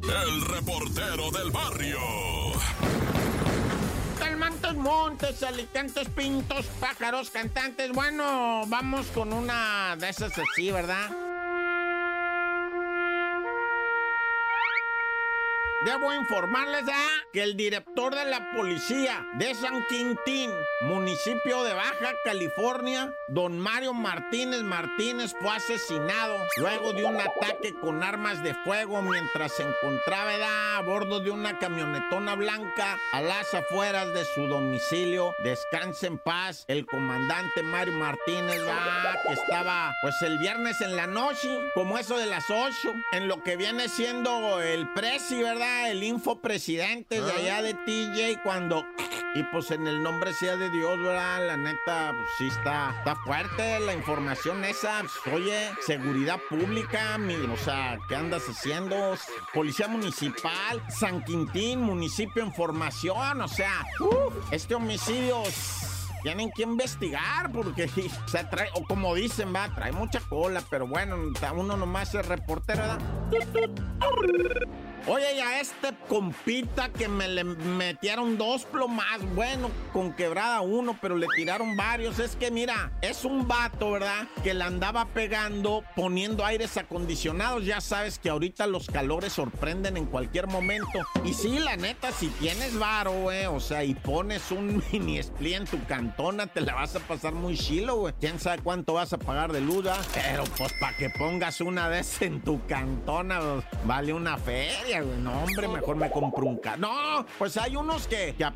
El 0.03 0.45
reportero 0.45 1.31
del 1.31 1.51
barrio. 1.51 1.99
Montes, 4.77 5.43
alicantes, 5.43 6.09
pintos, 6.09 6.67
pájaros, 6.81 7.31
cantantes. 7.31 7.93
Bueno, 7.93 8.63
vamos 8.67 9.07
con 9.09 9.33
una 9.33 9.97
de 9.97 10.09
esas 10.09 10.33
así, 10.39 10.71
¿verdad? 10.71 11.32
Debo 15.85 16.15
informarles 16.15 16.87
ya 16.87 17.09
que 17.33 17.43
el 17.43 17.57
director 17.57 18.15
de 18.15 18.25
la 18.25 18.53
policía 18.53 19.27
de 19.35 19.53
San 19.53 19.85
Quintín, 19.89 20.49
municipio 20.83 21.65
de 21.65 21.75
Baja 21.75 22.13
California, 22.25 23.13
don 23.27 23.59
Mario 23.59 23.93
Martínez 23.93 24.63
Martínez, 24.63 25.35
fue 25.41 25.51
asesinado 25.51 26.37
luego 26.59 26.93
de 26.93 27.03
un 27.05 27.17
ataque 27.17 27.75
con 27.81 28.05
armas 28.05 28.45
de 28.45 28.55
fuego 28.55 29.03
mientras 29.03 29.57
se 29.57 29.65
encontraba 29.65 30.77
a 30.77 30.83
bordo 30.83 31.19
de 31.19 31.33
una 31.33 31.59
camionetona 31.59 32.37
blanca 32.37 32.97
a 33.13 33.21
las 33.21 33.53
afueras 33.53 34.15
de 34.15 34.25
su 34.25 34.47
domicilio. 34.47 35.35
Descanse 35.43 36.07
en 36.07 36.19
paz 36.19 36.65
el 36.69 36.87
comandante 36.87 37.61
Mario 37.65 37.95
Martínez, 37.95 38.59
¿verdad? 38.59 39.19
que 39.27 39.33
estaba 39.33 39.93
pues 40.01 40.15
el 40.23 40.39
viernes 40.39 40.81
en 40.81 40.95
la 40.95 41.09
noche, 41.09 41.49
como 41.75 41.99
eso 41.99 42.19
de 42.19 42.27
las 42.27 42.49
8, 42.49 42.71
en 43.13 43.27
lo 43.27 43.43
que 43.43 43.57
viene 43.57 43.89
siendo 43.89 44.61
el 44.61 44.89
presi, 44.93 45.43
¿verdad? 45.43 45.72
El 45.91 46.03
info 46.03 46.41
presidente 46.41 47.21
de 47.21 47.33
allá 47.33 47.63
de 47.63 47.75
TJ 47.75 48.43
cuando... 48.43 48.85
Y 49.35 49.43
pues 49.45 49.71
en 49.71 49.87
el 49.87 50.03
nombre 50.03 50.35
sea 50.35 50.57
de 50.57 50.69
Dios, 50.69 50.99
¿verdad? 50.99 51.47
La 51.47 51.57
neta, 51.57 52.13
pues 52.15 52.29
sí 52.37 52.49
está, 52.49 52.95
está 52.99 53.17
fuerte 53.17 53.81
la 53.81 53.95
información 53.95 54.63
esa. 54.63 55.01
Pues, 55.25 55.35
oye, 55.37 55.71
seguridad 55.87 56.39
pública, 56.51 57.17
mi- 57.17 57.35
o 57.37 57.57
sea, 57.57 57.99
¿qué 58.11 58.17
andas 58.17 58.43
haciendo? 58.47 59.15
Policía 59.55 59.89
municipal, 59.89 60.83
San 60.91 61.25
Quintín, 61.25 61.81
municipio 61.81 62.43
en 62.43 62.53
formación, 62.53 63.41
o 63.41 63.49
sea, 63.49 63.87
este 64.51 64.75
homicidio 64.75 65.43
tienen 66.23 66.51
que 66.55 66.65
investigar 66.65 67.51
porque, 67.53 67.85
o 68.27 68.29
sea, 68.29 68.51
trae, 68.51 68.69
o 68.75 68.85
como 68.85 69.15
dicen, 69.15 69.55
va, 69.55 69.75
trae 69.75 69.93
mucha 69.93 70.21
cola, 70.21 70.63
pero 70.69 70.87
bueno, 70.87 71.17
uno 71.55 71.77
nomás 71.79 72.15
es 72.15 72.27
reportero, 72.27 72.83
¿verdad? 72.83 73.01
Oye, 75.09 75.35
y 75.35 75.41
a 75.41 75.61
este 75.61 75.89
compita 76.09 76.89
que 76.91 77.09
me 77.09 77.27
le 77.27 77.43
metieron 77.43 78.39
dos 78.39 78.65
plomas, 78.65 79.21
bueno, 79.35 79.69
con 79.93 80.13
quebrada 80.13 80.61
uno, 80.61 80.97
pero 81.01 81.17
le 81.17 81.27
tiraron 81.35 81.77
varios. 81.77 82.21
Es 82.21 82.37
que 82.37 82.53
mira, 82.53 82.93
es 83.01 83.25
un 83.25 83.49
vato, 83.49 83.91
¿verdad? 83.91 84.29
Que 84.45 84.55
le 84.55 84.63
andaba 84.63 85.07
pegando 85.07 85.83
poniendo 85.97 86.45
aires 86.45 86.77
acondicionados. 86.77 87.65
Ya 87.65 87.81
sabes 87.81 88.19
que 88.19 88.31
ahorita 88.31 88.67
los 88.69 88.87
calores 88.87 89.33
sorprenden 89.33 89.97
en 89.97 90.07
cualquier 90.07 90.47
momento. 90.47 91.01
Y 91.25 91.35
sí, 91.35 91.59
la 91.59 91.77
neta, 91.77 92.13
si 92.13 92.29
tienes 92.29 92.79
varo, 92.79 93.13
güey, 93.13 93.47
o 93.47 93.59
sea, 93.59 93.83
y 93.83 93.95
pones 93.95 94.53
un 94.53 94.83
mini 94.93 95.19
split 95.19 95.55
en 95.55 95.65
tu 95.65 95.85
cantona, 95.85 96.47
te 96.47 96.61
la 96.61 96.75
vas 96.75 96.95
a 96.95 97.01
pasar 97.01 97.33
muy 97.33 97.57
chilo, 97.57 97.97
güey. 97.97 98.15
Quién 98.21 98.39
sabe 98.39 98.63
cuánto 98.63 98.95
vas 98.95 99.13
a 99.13 99.19
pagar 99.19 99.53
de 99.53 99.61
luz, 99.61 99.83
¿verdad? 99.83 100.05
Pero 100.15 100.45
pues 100.57 100.73
para 100.75 100.97
que 100.97 101.11
pongas 101.11 101.61
una 101.61 101.93
esas 101.99 102.23
en 102.23 102.41
tu 102.41 102.65
cantona, 102.67 103.41
pues, 103.41 103.65
vale 103.85 104.13
una 104.13 104.37
feria, 104.39 104.92
No, 105.01 105.45
hombre, 105.45 105.69
mejor 105.69 105.97
me 105.97 106.11
compro 106.11 106.47
un 106.47 106.59
carro. 106.59 106.79
No, 106.79 107.27
pues 107.39 107.57
hay 107.57 107.77
unos 107.77 108.07
que, 108.07 108.35
que. 108.37 108.47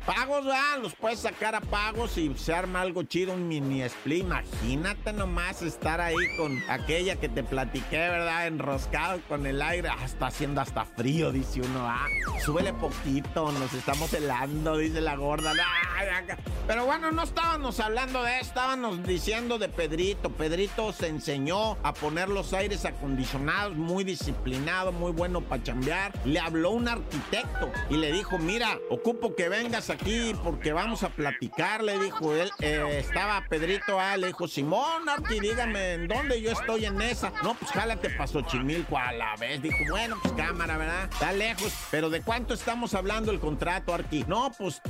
Los 0.81 0.93
puedes 0.93 1.19
sacar 1.19 1.55
a 1.55 1.61
pagos 1.61 2.17
y 2.17 2.31
se 2.37 2.53
arma 2.53 2.81
algo 2.81 3.01
chido, 3.03 3.33
un 3.33 3.47
mini 3.47 3.81
split. 3.83 4.23
Imagínate 4.23 5.13
nomás 5.13 5.61
estar 5.63 5.99
ahí 5.99 6.15
con 6.37 6.61
aquella 6.69 7.15
que 7.15 7.27
te 7.29 7.43
platiqué, 7.43 7.97
¿verdad? 7.97 8.47
Enroscado 8.47 9.19
con 9.27 9.47
el 9.47 9.61
aire. 9.61 9.89
Ah, 9.89 10.05
está 10.05 10.27
haciendo 10.27 10.61
hasta 10.61 10.85
frío, 10.85 11.31
dice 11.31 11.61
uno. 11.61 11.87
Ah, 11.87 12.05
súbele 12.43 12.73
poquito, 12.73 13.51
nos 13.51 13.73
estamos 13.73 14.13
helando, 14.13 14.77
dice 14.77 15.01
la 15.01 15.15
gorda. 15.15 15.53
Pero 16.67 16.85
bueno, 16.85 17.11
no 17.11 17.23
estábamos 17.23 17.79
hablando 17.79 18.21
de 18.23 18.35
eso, 18.35 18.49
estábamos 18.49 19.03
diciendo 19.03 19.57
de 19.57 19.69
Pedrito. 19.69 20.29
Pedrito 20.29 20.93
se 20.93 21.07
enseñó 21.07 21.77
a 21.81 21.93
poner 21.93 22.29
los 22.29 22.53
aires 22.53 22.85
acondicionados, 22.85 23.75
muy 23.75 24.03
disciplinado, 24.03 24.91
muy 24.91 25.11
bueno 25.11 25.41
para 25.41 25.63
chambear. 25.63 26.11
Le 26.27 26.39
habló 26.39 26.71
un 26.71 26.89
arquitecto 26.89 27.71
y 27.89 27.95
le 27.95 28.11
dijo, 28.11 28.37
mira, 28.37 28.77
ocupo 28.89 29.33
que 29.33 29.47
vengas 29.47 29.89
aquí 29.89 30.33
porque 30.43 30.73
vamos 30.73 31.03
a 31.03 31.09
platicar, 31.09 31.81
le 31.83 31.97
dijo 31.99 32.33
él. 32.33 32.51
Eh, 32.59 32.99
estaba 32.99 33.45
Pedrito, 33.49 33.97
ah, 33.97 34.17
le 34.17 34.27
dijo, 34.27 34.45
Simón, 34.45 35.07
Arqui, 35.07 35.39
dígame, 35.39 35.93
¿en 35.93 36.07
dónde 36.09 36.41
yo 36.41 36.51
estoy 36.51 36.85
en 36.85 37.01
esa? 37.01 37.31
No, 37.43 37.53
pues 37.53 37.71
jálate 37.71 38.09
pa' 38.09 38.27
Xochimilco 38.27 38.97
a 38.97 39.13
la 39.13 39.37
vez. 39.37 39.61
Dijo, 39.61 39.77
bueno, 39.89 40.17
pues 40.21 40.33
cámara, 40.33 40.77
¿verdad? 40.77 41.09
Está 41.09 41.31
lejos, 41.31 41.73
pero 41.91 42.09
¿de 42.09 42.21
cuánto 42.21 42.53
estamos 42.53 42.93
hablando 42.93 43.31
el 43.31 43.39
contrato, 43.39 43.93
Arqui? 43.93 44.25
No, 44.27 44.51
pues 44.57 44.81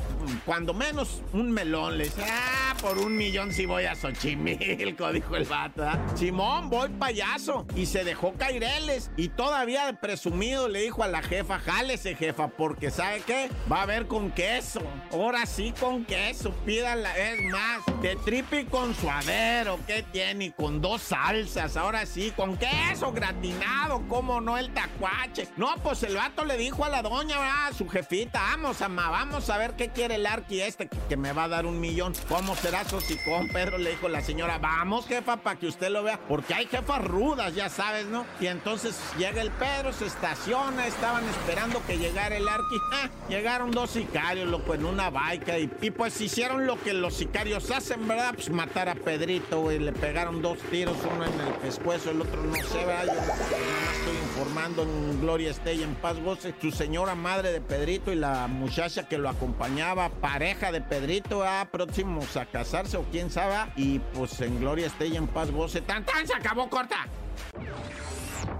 cuando 0.44 0.74
menos 0.74 1.22
un 1.34 1.52
melón. 1.52 2.00
Le 2.00 2.06
dice, 2.06 2.24
ah, 2.28 2.76
por 2.82 2.98
un 2.98 3.16
millón 3.16 3.54
sí 3.54 3.68
voy 3.68 3.86
a 3.86 3.96
Xochimilco, 3.96 5.12
dijo 5.14 5.36
el 5.36 5.46
vato. 5.46 5.84
Simón, 6.16 6.72
voy 6.72 6.90
payaso. 6.90 7.68
Y 7.76 7.86
se 7.86 8.04
dejó 8.04 8.34
caireles. 8.34 9.12
Y 9.18 9.30
todavía 9.30 9.94
presumido 10.02 10.68
le 10.68 10.82
dijo 10.82 11.04
a 11.04 11.08
la 11.08 11.22
jefa, 11.28 11.60
jálese 11.60 12.16
jefa, 12.16 12.48
porque 12.48 12.92
¿sabe 12.92 13.22
qué? 13.26 13.50
Va 13.72 13.80
a 13.80 13.84
haber 13.84 14.08
con 14.08 14.32
queso. 14.32 14.82
Ahora 15.12 15.46
sí 15.46 15.74
con 15.80 16.06
queso, 16.06 16.52
pídala. 16.66 17.16
Es 17.18 17.42
más, 17.52 18.02
de 18.02 18.16
tripi 18.18 18.66
con 18.66 18.96
suadero, 18.96 19.80
¿qué 19.86 20.04
tiene? 20.12 20.52
Con 20.54 20.82
dos 20.82 21.02
salsas, 21.02 21.78
ahora 21.78 22.06
sí, 22.06 22.34
con 22.36 22.58
queso 22.58 23.12
gratinado, 23.12 24.04
¿cómo 24.08 24.42
no 24.42 24.58
el 24.58 24.74
tacuache? 24.74 25.48
No, 25.58 25.76
pues 25.84 26.04
el 26.04 26.16
vato 26.16 26.46
le 26.46 26.58
dijo 26.58 26.86
a 26.86 26.90
la 26.90 27.02
doña, 27.02 27.40
¿verdad? 27.40 27.74
su 27.78 27.88
jefita, 27.88 28.40
vamos, 28.40 28.82
ama, 28.82 29.10
vamos 29.10 29.50
a 29.50 29.58
ver 29.58 29.76
qué 29.76 29.90
quiere 29.90 30.16
el 30.16 30.26
arqui 30.26 30.62
este, 30.62 30.88
que, 30.88 31.18
me 31.18 31.34
va 31.34 31.44
a 31.44 31.48
dar 31.48 31.66
un 31.66 31.80
millón. 31.80 32.14
¿Cómo 32.28 32.56
será 32.56 32.84
con 33.26 33.48
Pedro 33.50 33.78
le 33.78 33.92
dijo 33.92 34.08
la 34.08 34.22
señora, 34.22 34.58
vamos, 34.58 35.08
jefa, 35.08 35.38
para 35.38 35.60
que 35.60 35.68
usted 35.68 35.90
lo 35.90 36.04
vea, 36.04 36.20
porque 36.28 36.54
hay 36.54 36.68
jefas 36.68 37.04
rudas, 37.04 37.54
ya 37.54 37.70
sabes, 37.70 38.06
¿no? 38.06 38.26
Y 38.40 38.48
entonces 38.48 39.00
llega 39.18 39.42
el 39.42 39.52
Pedro, 39.52 39.94
se 39.94 40.06
estaciona, 40.06 40.88
estaban 41.18 41.30
esperando 41.30 41.86
que 41.86 41.98
llegara 41.98 42.38
el 42.38 42.48
arqui. 42.48 42.78
Ah, 42.90 43.10
llegaron 43.30 43.70
dos 43.70 43.92
sicarios, 43.92 44.48
loco, 44.48 44.74
en 44.74 44.86
una 44.86 45.10
baica, 45.10 45.60
y, 45.60 45.70
y 45.82 45.92
pues 45.92 46.20
hicieron 46.22 46.66
lo 46.66 46.82
que 46.82 46.94
los 46.94 47.14
sicarios 47.14 47.70
hacen, 47.70 48.08
¿verdad? 48.08 48.34
Pues 48.34 48.50
matar 48.50 48.90
a 48.90 48.96
Pedrito, 48.96 49.62
güey, 49.62 49.78
le 49.78 49.92
pegaron 49.92 50.42
dos 50.42 50.58
tiros, 50.72 50.96
uno 51.14 51.26
en 51.26 51.40
el 51.40 51.54
pescuezo, 51.56 52.10
el 52.10 52.22
otro 52.22 52.42
no 52.42 52.56
sé, 52.56 52.86
¿verdad? 52.86 53.06
Yo 53.06 53.14
nada 53.14 53.92
estoy 53.94 54.16
informando 54.24 54.84
en 54.84 55.22
Gloria 55.22 55.54
y 55.66 55.84
en 55.84 55.96
paz 55.96 56.20
goce. 56.20 56.56
Su 56.60 56.72
señora 56.72 57.14
madre 57.14 57.52
de 57.52 57.62
Pedrito 57.62 58.12
y 58.12 58.16
la 58.16 58.48
muchacha 58.48 59.08
que 59.08 59.18
lo 59.18 59.30
acompañaba, 59.30 60.10
pareja 60.10 60.72
de 60.72 60.82
Pedrito, 60.82 61.44
ah, 61.44 61.68
próximos 61.72 62.36
a 62.38 62.46
casarse 62.46 62.98
o 62.98 63.04
quién 63.12 63.30
sabe. 63.30 63.72
Y 63.76 64.00
pues 64.00 64.40
en 64.42 64.60
Gloria 64.60 64.92
y 65.00 65.16
en 65.16 65.28
paz 65.28 65.52
goce. 65.52 65.82
¡Tan, 65.82 66.04
tan! 66.06 66.26
¡Se 66.26 66.34
acabó 66.34 66.70
corta! 66.70 67.06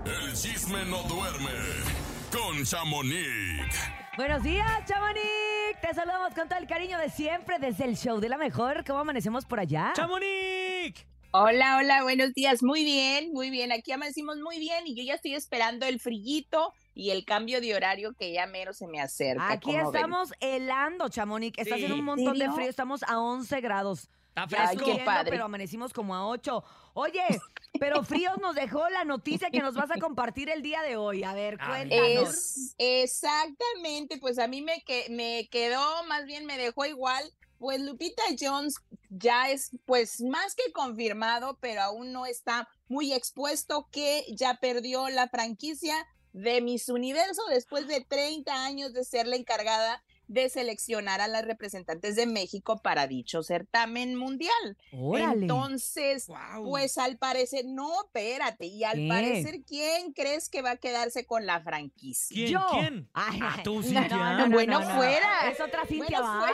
El 0.06 0.34
chisme 0.34 0.86
no 0.86 1.02
duerme 1.04 2.07
con 2.32 2.64
Chamonix. 2.64 3.76
Buenos 4.18 4.44
días, 4.44 4.68
Chamonix. 4.86 5.22
Te 5.82 5.94
saludamos 5.94 6.34
con 6.34 6.48
todo 6.50 6.60
el 6.60 6.68
cariño 6.68 6.98
de 6.98 7.10
siempre 7.10 7.60
desde 7.60 7.86
el 7.86 7.96
show 7.98 8.20
de 8.20 8.30
la 8.30 8.38
mejor. 8.38 8.84
¿Cómo 8.86 9.00
amanecemos 9.00 9.46
por 9.46 9.60
allá? 9.60 9.94
¡Chamonix! 9.96 11.06
Hola, 11.32 11.78
hola, 11.78 12.04
buenos 12.04 12.34
días. 12.34 12.64
Muy 12.64 12.84
bien, 12.84 13.32
muy 13.32 13.50
bien. 13.50 13.72
Aquí 13.72 13.92
amanecimos 13.92 14.38
muy 14.40 14.60
bien 14.60 14.88
y 14.88 14.96
yo 14.96 15.04
ya 15.04 15.14
estoy 15.16 15.36
esperando 15.36 15.86
el 15.86 16.00
frillito 16.00 16.74
y 16.96 17.12
el 17.12 17.26
cambio 17.26 17.62
de 17.62 17.76
horario 17.76 18.14
que 18.18 18.32
ya 18.32 18.48
menos 18.48 18.78
se 18.78 18.88
me 18.88 19.00
acerca. 19.00 19.52
Aquí 19.52 19.76
estamos 19.76 20.32
helando, 20.40 21.10
Chamonix. 21.10 21.58
Está 21.58 21.76
Sí. 21.76 21.84
haciendo 21.84 22.00
un 22.00 22.06
montón 22.06 22.40
de 22.40 22.50
frío. 22.52 22.70
Estamos 22.70 23.04
a 23.04 23.20
11 23.20 23.62
grados. 23.62 24.10
Está 24.38 24.48
fresco. 24.48 24.70
Ay, 24.70 24.78
qué 24.78 24.84
subiendo, 24.84 25.06
padre. 25.06 25.32
pero 25.32 25.46
amanecimos 25.46 25.94
como 25.94 26.14
a 26.14 26.28
8. 26.28 26.64
Oye, 26.94 27.24
pero 27.80 28.04
Fríos 28.04 28.38
nos 28.40 28.54
dejó 28.54 28.88
la 28.90 29.04
noticia 29.04 29.50
que 29.50 29.62
nos 29.62 29.74
vas 29.74 29.90
a 29.90 30.00
compartir 30.00 30.50
el 30.50 30.62
día 30.62 30.84
de 30.84 30.96
hoy. 30.96 31.24
A 31.24 31.34
ver, 31.34 31.58
A 31.60 31.72
ver. 31.72 31.88
cuéntanos. 31.90 32.36
Es, 32.36 32.76
exactamente, 32.78 34.20
pues 34.20 34.38
a 34.38 34.48
mí 34.48 34.62
me, 34.62 34.82
que, 34.82 35.08
me 35.10 35.48
quedó, 35.50 36.04
más 36.04 36.26
bien 36.26 36.46
me 36.46 36.58
dejó 36.58 36.86
igual. 36.86 37.24
Pues 37.58 37.82
Lupita 37.82 38.22
Jones 38.40 38.76
ya 39.10 39.50
es 39.50 39.72
pues 39.86 40.22
más 40.22 40.54
que 40.54 40.72
confirmado, 40.72 41.58
pero 41.60 41.82
aún 41.82 42.12
no 42.12 42.28
está 42.28 42.70
muy 42.88 43.14
expuesto 43.14 43.90
que 43.92 44.24
ya 44.30 44.60
perdió 44.60 45.10
la 45.10 45.28
franquicia 45.30 45.96
de 46.34 46.62
Miss 46.62 46.90
Universo 46.90 47.42
después 47.50 47.88
de 47.88 48.02
30 48.02 48.54
años 48.54 48.94
de 48.94 49.04
ser 49.04 49.26
la 49.26 49.38
encargada 49.38 50.04
de 50.28 50.50
seleccionar 50.50 51.22
a 51.22 51.28
las 51.28 51.46
representantes 51.46 52.16
de 52.16 52.26
México 52.26 52.82
para 52.82 53.08
dicho 53.08 53.44
certamen 53.44 54.16
mundial. 54.16 54.78
Órale. 54.92 55.42
Entonces, 55.42 56.28
pues 56.64 56.98
al 56.98 57.18
parecer, 57.18 57.66
no, 57.66 57.90
espérate, 58.06 58.66
y 58.66 58.84
al 58.84 58.98
¿Qué? 58.98 59.08
parecer, 59.08 59.64
¿quién 59.66 60.12
crees 60.14 60.50
que 60.50 60.62
va 60.62 60.72
a 60.72 60.78
quedarse 60.78 61.26
con 61.26 61.46
la 61.46 61.62
franquicia? 61.62 62.36
¿Quién? 62.36 62.52
Yo. 62.52 62.68
¿Quién? 62.72 63.10
Ay, 63.14 63.40
Ah, 63.42 63.58
tú, 63.64 63.82
Cintia. 63.82 64.08
no, 64.10 64.48
no, 64.48 64.54
Bueno, 64.54 64.80
no, 64.82 64.88
no. 64.90 64.96
fuera. 64.96 65.50
¿Es 65.50 65.60
otra 65.62 65.86
Cintia, 65.86 66.20
Bueno, 66.22 66.40
va? 66.42 66.54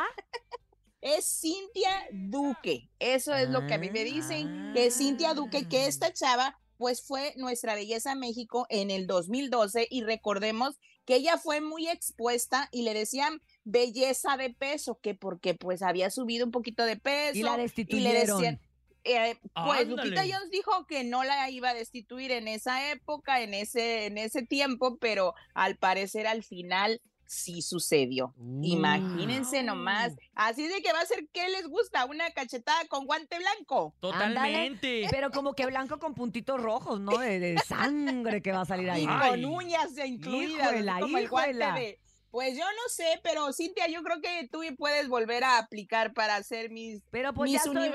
Es 1.02 1.26
Cintia 1.42 1.90
Duque. 2.12 2.90
Eso 3.00 3.34
es 3.34 3.50
lo 3.50 3.66
que 3.68 3.74
a 3.74 3.78
mí 3.78 3.90
me 3.92 4.04
dicen, 4.06 4.72
que 4.74 4.86
es 4.86 4.98
Cintia 4.98 5.34
Duque, 5.34 5.68
que 5.68 5.88
esta 5.88 6.14
chava, 6.14 6.58
pues 6.78 7.06
fue 7.06 7.34
nuestra 7.38 7.76
belleza 7.76 8.16
México 8.16 8.66
en 8.70 8.90
el 8.90 9.06
2012 9.08 9.88
y 9.90 10.04
recordemos 10.04 10.80
que 11.06 11.16
ella 11.16 11.38
fue 11.38 11.60
muy 11.60 11.90
expuesta 11.90 12.70
y 12.72 12.84
le 12.84 12.94
decían 12.94 13.42
belleza 13.64 14.38
de 14.38 14.50
peso, 14.50 15.00
que 15.02 15.16
porque 15.16 15.54
pues 15.54 15.82
había 15.82 16.10
subido 16.10 16.46
un 16.46 16.52
poquito 16.52 16.86
de 16.86 16.98
peso. 16.98 17.38
Y 17.38 17.44
la 17.44 17.54
y 17.54 17.58
le 17.58 17.64
destituyeron. 17.64 18.38
decían, 18.38 18.60
eh, 19.04 19.38
pues 19.54 19.88
Lupita. 19.88 20.22
Jones 20.22 20.50
dijo 20.52 20.86
que 20.88 21.04
no 21.04 21.24
la 21.24 21.50
iba 21.50 21.70
a 21.70 21.74
destituir 21.74 22.32
en 22.32 22.48
esa 22.48 22.92
época, 22.92 23.42
en 23.42 23.54
ese, 23.54 24.06
en 24.06 24.18
ese 24.18 24.44
tiempo, 24.46 24.98
pero 24.98 25.34
al 25.54 25.78
parecer 25.78 26.26
al 26.28 26.44
final 26.44 27.02
sí 27.26 27.62
sucedió. 27.62 28.34
Imagínense 28.62 29.64
nomás. 29.64 30.14
Así 30.36 30.68
de 30.68 30.82
que 30.82 30.94
va 30.94 31.00
a 31.00 31.06
ser, 31.06 31.28
¿qué 31.34 31.50
les 31.50 31.68
gusta? 31.68 32.06
¿Una 32.06 32.30
cachetada 32.32 32.86
con 32.88 33.06
guante 33.06 33.38
blanco? 33.40 33.96
Totalmente. 34.00 35.08
Pero 35.10 35.32
como 35.32 35.54
que 35.54 35.66
blanco 35.66 36.00
con 36.00 36.14
puntitos 36.14 36.62
rojos, 36.62 37.00
¿no? 37.00 37.18
De, 37.18 37.40
de 37.40 37.58
sangre 37.60 38.42
que 38.42 38.52
va 38.52 38.62
a 38.62 38.66
salir 38.66 38.90
ahí. 38.92 39.04
Y 39.04 39.08
con 39.30 39.46
uñas 39.46 39.98
incluidas, 40.06 40.68
así 40.68 40.76
Híjola, 40.78 41.00
como 41.00 41.18
el 41.18 41.30
guante 41.30 41.58
de- 41.58 42.00
Pues 42.34 42.58
yo 42.58 42.64
no 42.66 42.90
sé, 42.90 43.20
pero 43.22 43.54
Cintia, 43.54 43.88
yo 43.90 44.02
creo 44.02 44.20
que 44.20 44.50
tú 44.52 44.62
puedes 44.76 45.08
volver 45.08 45.44
a 45.44 45.60
aplicar 45.60 46.14
para 46.14 46.36
hacer 46.36 46.72
mis, 46.72 47.04
Pero 47.12 47.32
pues 47.32 47.52
mis 47.52 47.62
ya 47.64 47.70
estoy, 47.70 47.92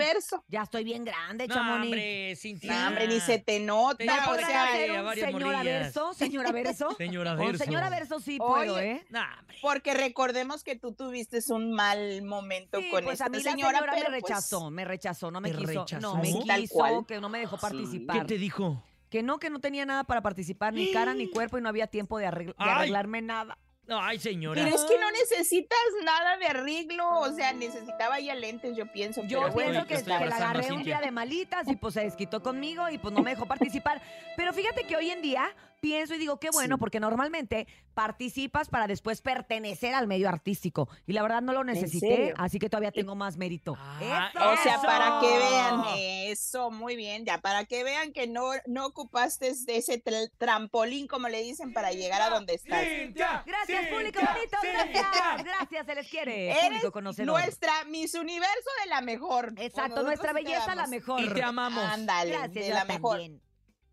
ya 0.46 0.62
estoy 0.62 0.85
bien 0.85 1.05
grande, 1.05 1.48
No, 1.48 1.55
Chamonix. 1.57 1.87
hombre, 1.87 2.37
Cintia. 2.37 2.72
No, 2.83 2.87
hombre, 2.87 3.09
ni 3.09 3.18
se 3.18 3.40
te 3.40 3.59
nota. 3.59 3.96
Te 3.96 4.07
ya 4.07 4.31
o 4.31 4.37
sea, 4.37 4.64
hacer 4.68 4.90
¿Hacer 4.90 4.90
a 4.96 5.01
un 5.01 5.07
varias 5.07 5.27
señora 5.33 5.62
verso? 5.64 6.14
¿Señora 6.14 6.53
verso? 6.53 6.90
Señora 6.96 7.35
Verso. 7.35 7.64
señora 7.64 7.90
verso 7.90 8.20
sí 8.20 8.38
puedo, 8.38 8.77
Oye, 8.77 8.92
¿eh? 8.92 9.07
Nah, 9.11 9.40
hombre. 9.40 9.57
Porque 9.61 9.92
recordemos 9.94 10.62
que 10.62 10.77
tú 10.77 10.92
tuviste 10.94 11.40
un 11.48 11.72
mal 11.72 12.22
momento 12.22 12.79
Sí, 12.79 12.90
con 12.90 13.03
pues 13.03 13.14
esta 13.14 13.24
a 13.27 13.29
mí 13.31 13.38
la 13.42 13.51
señora, 13.51 13.79
señora 13.79 13.92
pero 13.96 14.11
me 14.12 14.20
pues, 14.20 14.31
rechazó, 14.31 14.70
me 14.70 14.85
rechazó, 14.85 15.33
no 15.33 15.40
me 15.40 15.51
¿Te 15.51 15.57
quiso, 15.59 15.81
rechazó? 15.81 16.01
no 16.01 16.22
me 16.22 16.33
quiso, 16.61 16.74
cual. 16.74 17.07
que 17.09 17.20
no 17.20 17.29
me 17.29 17.40
dejó 17.40 17.57
Sí. 17.57 17.62
participar. 17.62 18.20
¿Qué 18.20 18.24
te 18.35 18.38
dijo? 18.38 18.85
Que 19.11 19.24
no, 19.24 19.40
que 19.40 19.51
no 19.51 19.59
tenía 19.59 19.85
nada 19.85 20.05
para 20.05 20.22
participar, 20.22 20.74
ni 20.74 20.92
cara 20.92 21.12
ni 21.14 21.29
cuerpo 21.33 21.59
y 21.59 21.61
no 21.61 21.68
había 21.68 21.88
tiempo 21.88 22.18
de, 22.18 22.29
arregl- 22.29 22.46
de 22.48 22.55
Ay. 22.59 22.68
arreglarme 22.70 23.20
nada. 23.20 23.59
Ay, 23.90 24.18
señora. 24.18 24.62
Pero 24.62 24.77
es 24.77 24.83
que 24.85 24.98
no 24.98 25.11
necesitas 25.11 25.79
nada 26.05 26.37
de 26.37 26.46
arreglo, 26.46 27.20
o 27.20 27.33
sea, 27.33 27.53
necesitaba 27.53 28.20
ya 28.20 28.35
lentes, 28.35 28.77
yo 28.77 28.90
pienso. 28.92 29.22
Yo 29.24 29.40
pero 29.40 29.53
bueno, 29.53 29.87
pienso 29.87 30.05
que, 30.05 30.18
que 30.18 30.27
la 30.27 30.37
agarré 30.37 30.72
un 30.72 30.83
día 30.83 31.01
de 31.01 31.11
malitas 31.11 31.66
y 31.68 31.77
pues 31.77 31.94
se 31.94 32.01
desquitó 32.01 32.42
conmigo 32.42 32.88
y 32.90 32.98
pues 32.98 33.14
no 33.14 33.22
me 33.22 33.31
dejó 33.31 33.46
participar. 33.46 34.03
Pero 34.37 34.53
fíjate 34.53 34.85
que 34.85 34.96
hoy 34.96 35.11
en 35.11 35.22
día 35.22 35.55
pienso 35.81 36.14
y 36.14 36.19
digo, 36.19 36.38
qué 36.41 36.51
bueno, 36.53 36.77
Sí. 36.77 36.81
porque 36.81 37.01
normalmente 37.01 37.67
participas 37.95 38.69
para 38.69 38.87
después 38.87 39.21
pertenecer 39.23 39.95
al 39.95 40.07
medio 40.07 40.29
artístico. 40.29 40.88
Y 41.07 41.12
la 41.12 41.23
verdad 41.23 41.43
no 41.43 41.53
lo 41.53 41.64
necesité, 41.64 42.33
así 42.37 42.59
que 42.59 42.69
todavía 42.71 42.93
tengo 42.93 43.14
más 43.14 43.37
mérito. 43.37 43.77
Ah, 43.79 44.31
¡Eso! 44.33 44.51
O 44.51 44.57
sea, 44.59 44.81
para 44.83 45.19
que 45.21 45.38
vean 45.38 45.83
Eso. 45.97 46.71
muy 46.71 46.95
bien, 46.97 47.25
ya, 47.25 47.38
para 47.41 47.64
que 47.64 47.83
vean 47.85 48.12
que 48.12 48.27
no, 48.27 48.51
no 48.67 48.87
ocupaste 48.87 49.53
de 49.67 49.77
ese 49.77 50.03
tra- 50.03 50.31
trampolín, 50.38 51.07
como 51.09 51.29
le 51.29 51.43
dicen, 51.43 51.73
para 51.73 51.93
llegar 51.93 52.21
a 52.23 52.31
donde 52.31 52.55
estás. 52.55 52.85
Cintia, 52.85 53.43
Gracias, 53.47 53.79
Cintia, 53.81 53.97
público 53.97 54.21
bonito, 54.21 54.57
Cintia. 54.61 54.85
gracias. 55.03 55.45
Gracias, 55.45 55.87
se 55.87 55.95
les 55.95 56.09
quiere. 56.09 56.51
Eres 56.51 56.64
Público 56.69 56.93
conocedor. 56.93 57.27
nuestra 57.41 57.85
Miss 57.87 58.14
Universo 58.14 58.71
de 58.85 58.91
la 58.91 59.01
mejor. 59.01 59.55
Exacto, 59.57 60.03
nuestra 60.03 60.33
belleza 60.33 60.75
la 60.75 60.87
mejor. 60.87 61.21
Y 61.21 61.29
te 61.33 61.43
amamos. 61.43 61.85
Ándale, 61.85 62.31
Gracias, 62.33 62.67
de 62.67 62.71
la 62.75 62.85
mejor. 62.85 63.21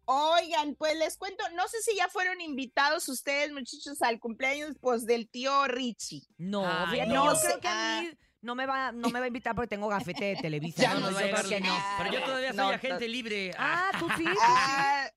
Oigan, 0.05 0.75
pues 0.75 0.95
les 0.97 1.17
cuento, 1.17 1.43
no 1.55 1.67
sé 1.67 1.81
si 1.81 1.95
ya 1.95 2.07
fueron 2.09 2.39
invitados 2.41 3.09
ustedes, 3.09 3.51
muchachos, 3.51 4.01
al 4.01 4.19
cumpleaños 4.19 4.75
pues 4.79 5.05
del 5.05 5.27
tío 5.29 5.67
Richie. 5.67 6.23
No, 6.37 6.63
Ay, 6.65 7.07
no 7.07 7.25
yo 7.31 7.35
sé. 7.35 7.47
creo 7.47 7.59
que 7.61 7.67
a 7.67 8.01
mí 8.01 8.09
no 8.41 8.53
me 8.55 8.65
va, 8.67 8.91
no 8.91 9.09
me 9.09 9.19
va 9.19 9.25
a 9.25 9.27
invitar 9.27 9.55
porque 9.55 9.69
tengo 9.69 9.87
gafete 9.87 10.25
de 10.25 10.35
Televisa. 10.35 10.81
Ya 10.83 10.93
No 10.93 11.09
no, 11.11 11.11
yo 11.11 11.17
creo 11.17 11.49
que 11.49 11.61
no. 11.61 11.75
Pero 11.97 12.11
yo 12.13 12.23
todavía 12.23 12.49
soy 12.49 12.57
No, 12.57 12.69
agente 12.69 13.07
libre. 13.07 13.51
Ah, 13.57 13.91
tú 13.99 14.07
sí. 14.17 14.23
tú 14.23 14.29
sí. 14.29 14.37
Ah, 14.41 15.09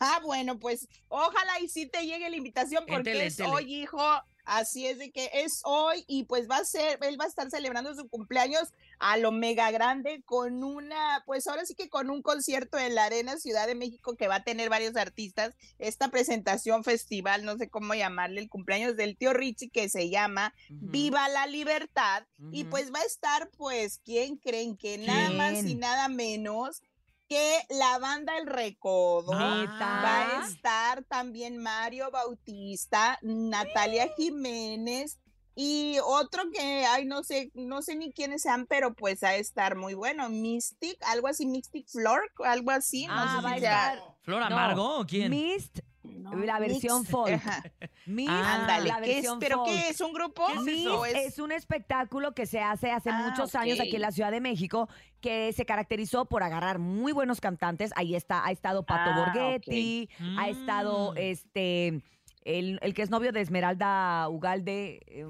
ah, 0.00 0.20
bueno, 0.22 0.58
pues 0.58 0.86
ojalá 1.08 1.60
y 1.60 1.68
sí 1.68 1.86
te 1.86 2.04
llegue 2.04 2.28
la 2.28 2.36
invitación 2.36 2.84
porque 2.86 2.96
Entele, 3.10 3.26
es 3.26 3.38
entele. 3.38 3.54
hoy, 3.56 3.74
hijo. 3.74 4.02
Así 4.44 4.86
es 4.86 4.96
de 4.98 5.10
que 5.12 5.30
es 5.34 5.60
hoy 5.64 6.04
y 6.06 6.24
pues 6.24 6.48
va 6.50 6.56
a 6.56 6.64
ser, 6.64 6.98
él 7.02 7.20
va 7.20 7.26
a 7.26 7.28
estar 7.28 7.50
celebrando 7.50 7.94
su 7.94 8.08
cumpleaños 8.08 8.72
a 8.98 9.16
lo 9.16 9.32
mega 9.32 9.70
grande 9.70 10.22
con 10.24 10.64
una, 10.64 11.22
pues 11.26 11.46
ahora 11.46 11.64
sí 11.64 11.74
que 11.74 11.88
con 11.88 12.10
un 12.10 12.22
concierto 12.22 12.78
en 12.78 12.94
la 12.94 13.04
Arena 13.04 13.36
Ciudad 13.36 13.66
de 13.66 13.74
México 13.74 14.16
que 14.16 14.28
va 14.28 14.36
a 14.36 14.44
tener 14.44 14.68
varios 14.70 14.96
artistas. 14.96 15.54
Esta 15.78 16.08
presentación 16.08 16.84
festival, 16.84 17.44
no 17.44 17.56
sé 17.56 17.68
cómo 17.68 17.94
llamarle, 17.94 18.40
el 18.40 18.48
cumpleaños 18.48 18.96
del 18.96 19.16
tío 19.16 19.32
Richie 19.32 19.70
que 19.70 19.88
se 19.88 20.10
llama. 20.10 20.54
Viva 20.68 21.28
la 21.28 21.46
Libertad. 21.46 22.24
Y 22.52 22.64
pues 22.64 22.92
va 22.92 23.00
a 23.00 23.04
estar, 23.04 23.50
pues, 23.56 24.00
¿quién 24.04 24.36
creen 24.36 24.76
que 24.76 24.98
nada 24.98 25.30
más 25.30 25.64
y 25.64 25.74
nada 25.74 26.08
menos 26.08 26.82
que 27.28 27.60
la 27.68 27.98
banda 27.98 28.36
El 28.38 28.46
Recodo? 28.46 29.32
¿Neta? 29.32 29.78
Va 29.78 30.40
a 30.40 30.46
estar 30.46 31.04
también 31.04 31.58
Mario 31.58 32.10
Bautista, 32.10 33.18
Natalia 33.22 34.08
Jiménez 34.16 35.18
Y 35.60 35.98
otro 36.06 36.44
que, 36.52 36.84
ay, 36.86 37.04
no 37.04 37.24
sé, 37.24 37.50
no 37.52 37.82
sé 37.82 37.96
ni 37.96 38.12
quiénes 38.12 38.42
sean, 38.42 38.66
pero 38.66 38.94
pues 38.94 39.24
a 39.24 39.34
estar 39.34 39.74
muy 39.74 39.94
bueno. 39.94 40.28
Mystic, 40.28 40.96
algo 41.04 41.26
así, 41.26 41.46
Mystic 41.46 41.88
Flor, 41.88 42.20
algo 42.44 42.70
así. 42.70 43.08
No 43.08 43.14
Ah, 43.16 43.36
sé 43.40 43.44
va 43.44 43.50
a 43.50 43.54
si 43.54 43.60
sea- 43.62 44.02
¿Flor 44.22 44.38
No, 44.40 44.46
Amargo 44.46 45.00
o 45.00 45.04
quién? 45.04 45.30
Mist, 45.30 45.80
la 46.04 46.30
Mix, 46.60 46.60
versión 46.60 47.04
folk. 47.04 47.32
ajá. 47.34 47.64
Mist, 48.06 48.30
Ándale, 48.30 48.88
la 48.88 49.00
¿qué 49.00 49.18
es? 49.18 49.26
¿Pero 49.40 49.56
folk. 49.64 49.68
qué 49.68 49.88
es? 49.88 50.00
¿Un 50.00 50.12
grupo? 50.12 50.48
Mist 50.62 50.86
¿O 50.86 51.04
es- 51.04 51.16
es 51.34 51.38
un 51.40 51.50
espectáculo 51.50 52.34
que 52.34 52.46
se 52.46 52.60
hace 52.60 52.92
hace 52.92 53.10
Ah, 53.10 53.28
muchos 53.28 53.56
años 53.56 53.80
aquí 53.80 53.96
en 53.96 54.02
la 54.02 54.12
Ciudad 54.12 54.30
de 54.30 54.40
México 54.40 54.88
que 55.20 55.52
se 55.52 55.66
caracterizó 55.66 56.24
por 56.26 56.44
agarrar 56.44 56.78
muy 56.78 57.10
buenos 57.10 57.40
cantantes. 57.40 57.90
Ahí 57.96 58.14
está, 58.14 58.46
ha 58.46 58.52
estado 58.52 58.86
Pato 58.86 59.10
Ah, 59.10 59.16
Borghetti, 59.18 60.08
ha 60.38 60.48
estado 60.48 61.14
Mm. 61.14 61.18
este 61.18 62.02
el, 62.44 62.78
el 62.82 62.94
que 62.94 63.02
es 63.02 63.10
novio 63.10 63.32
de 63.32 63.40
Esmeralda 63.40 64.28
Ugalde. 64.28 65.00
eh, 65.06 65.26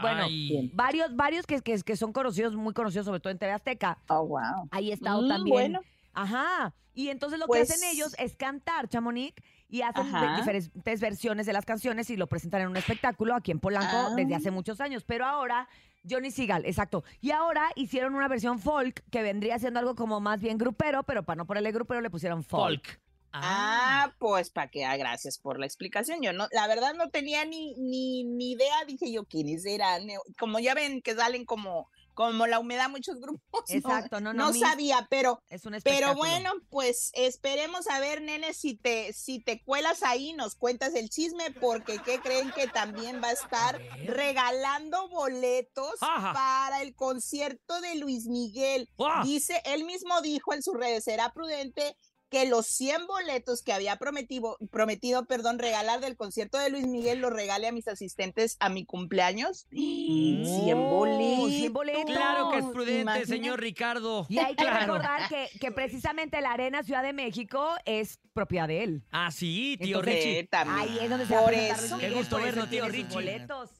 Bueno, 0.00 0.24
Ay. 0.24 0.70
varios, 0.74 1.14
varios 1.14 1.46
que, 1.46 1.60
que, 1.60 1.78
que 1.82 1.96
son 1.96 2.12
conocidos, 2.12 2.56
muy 2.56 2.72
conocidos, 2.72 3.04
sobre 3.06 3.20
todo 3.20 3.30
en 3.32 3.38
TV 3.38 3.52
Azteca. 3.52 3.98
Oh, 4.08 4.26
wow. 4.26 4.68
Ahí 4.70 4.90
he 4.90 4.94
estado 4.94 5.22
Mm, 5.22 5.28
también. 5.28 5.52
bueno. 5.72 5.80
Ajá. 6.14 6.72
Y 6.94 7.08
entonces 7.08 7.38
lo 7.38 7.46
Pues- 7.46 7.68
que 7.68 7.74
hacen 7.74 7.88
ellos 7.92 8.14
es 8.18 8.34
cantar, 8.34 8.88
Chamonix, 8.88 9.34
y 9.68 9.82
hacen 9.82 10.06
diferentes 10.36 11.00
versiones 11.00 11.46
de 11.46 11.52
las 11.52 11.64
canciones 11.64 12.08
y 12.10 12.16
lo 12.16 12.26
presentan 12.26 12.62
en 12.62 12.68
un 12.68 12.76
espectáculo 12.76 13.34
aquí 13.34 13.50
en 13.52 13.60
Polanco 13.60 13.94
Ah. 13.94 14.14
desde 14.16 14.34
hace 14.34 14.50
muchos 14.50 14.80
años. 14.80 15.04
Pero 15.04 15.24
ahora, 15.26 15.68
Johnny 16.08 16.30
Seagal, 16.30 16.64
exacto. 16.66 17.04
Y 17.20 17.30
ahora 17.30 17.68
hicieron 17.76 18.14
una 18.14 18.26
versión 18.26 18.58
folk 18.58 19.04
que 19.10 19.22
vendría 19.22 19.58
siendo 19.58 19.78
algo 19.80 19.94
como 19.94 20.18
más 20.18 20.40
bien 20.40 20.56
grupero, 20.58 21.02
pero 21.04 21.22
para 21.24 21.36
no 21.36 21.46
ponerle 21.46 21.70
grupero 21.72 22.00
le 22.00 22.10
pusieron 22.10 22.42
folk. 22.42 22.84
Folk. 22.86 23.00
Ah, 23.32 24.12
pues 24.18 24.50
para 24.50 24.70
que, 24.70 24.84
ah, 24.84 24.96
gracias 24.96 25.38
por 25.38 25.58
la 25.58 25.66
explicación. 25.66 26.22
Yo 26.22 26.32
no, 26.32 26.48
la 26.52 26.66
verdad 26.66 26.94
no 26.94 27.10
tenía 27.10 27.44
ni, 27.44 27.74
ni, 27.76 28.24
ni 28.24 28.52
idea, 28.52 28.84
dije 28.86 29.10
yo, 29.12 29.24
¿quiénes 29.24 29.64
eran? 29.64 30.08
Como 30.38 30.58
ya 30.58 30.74
ven 30.74 31.00
que 31.00 31.14
salen 31.14 31.44
como, 31.44 31.88
como 32.14 32.46
la 32.46 32.58
humedad 32.58 32.90
muchos 32.90 33.20
grupos. 33.20 33.64
Exacto, 33.68 34.20
no, 34.20 34.32
no, 34.32 34.52
No 34.52 34.54
sabía, 34.54 35.06
pero, 35.08 35.42
Es 35.48 35.64
un 35.64 35.76
pero 35.84 36.14
bueno, 36.14 36.52
pues 36.70 37.10
esperemos 37.14 37.86
a 37.88 38.00
ver, 38.00 38.20
nene, 38.20 38.52
si 38.52 38.74
te, 38.74 39.12
si 39.12 39.38
te 39.38 39.62
cuelas 39.62 40.02
ahí, 40.02 40.32
nos 40.32 40.56
cuentas 40.56 40.94
el 40.94 41.08
chisme, 41.08 41.50
porque 41.52 41.98
¿qué 42.04 42.20
creen 42.20 42.50
que 42.50 42.66
también 42.66 43.22
va 43.22 43.28
a 43.28 43.32
estar 43.32 43.80
regalando 44.04 45.08
boletos 45.08 45.94
Ajá. 46.00 46.32
para 46.32 46.82
el 46.82 46.94
concierto 46.94 47.80
de 47.80 47.94
Luis 47.94 48.26
Miguel? 48.26 48.88
¡Guau! 48.96 49.24
Dice, 49.24 49.62
él 49.64 49.84
mismo 49.84 50.20
dijo 50.20 50.52
en 50.52 50.62
sus 50.62 50.74
redes, 50.74 51.04
será 51.04 51.32
prudente 51.32 51.96
que 52.30 52.46
los 52.46 52.66
100 52.66 53.06
boletos 53.06 53.62
que 53.62 53.72
había 53.72 53.96
prometido, 53.96 54.56
prometido 54.70 55.24
perdón, 55.26 55.58
regalar 55.58 56.00
del 56.00 56.16
concierto 56.16 56.58
de 56.58 56.70
Luis 56.70 56.86
Miguel 56.86 57.18
los 57.20 57.32
regale 57.32 57.66
a 57.68 57.72
mis 57.72 57.88
asistentes 57.88 58.56
a 58.60 58.68
mi 58.68 58.84
cumpleaños. 58.84 59.66
100 59.70 60.78
Oh, 60.78 60.88
boletos. 60.90 61.50
100 61.50 61.72
boletos. 61.72 62.04
Claro 62.06 62.50
que 62.50 62.58
es 62.58 62.64
prudente, 62.66 63.26
señor 63.26 63.60
Ricardo. 63.60 64.26
Y 64.28 64.38
hay 64.38 64.54
que 64.54 64.62
Claro. 64.64 64.80
recordar 64.80 65.28
que, 65.28 65.48
que 65.58 65.70
precisamente 65.72 66.40
la 66.40 66.52
Arena 66.52 66.82
Ciudad 66.82 67.02
de 67.02 67.12
México 67.12 67.74
es 67.84 68.18
propiedad 68.32 68.68
de 68.68 68.84
él. 68.84 69.02
Ah, 69.10 69.30
sí, 69.30 69.76
tío 69.80 69.98
Entonces, 69.98 70.14
Richie. 70.24 70.40
Sí, 70.42 70.46
también. 70.46 70.78
Ahí 70.78 70.98
es 71.02 71.10
donde 71.10 71.26
se 71.26 71.34
va 71.34 71.40
a 71.46 71.98
Qué 71.98 72.10
gusto 72.10 72.36
por 72.36 72.46
eso 72.46 72.56
verlo, 72.56 72.66
tío 72.68 72.88
Richie. 72.88 73.14
boletos. 73.14 73.70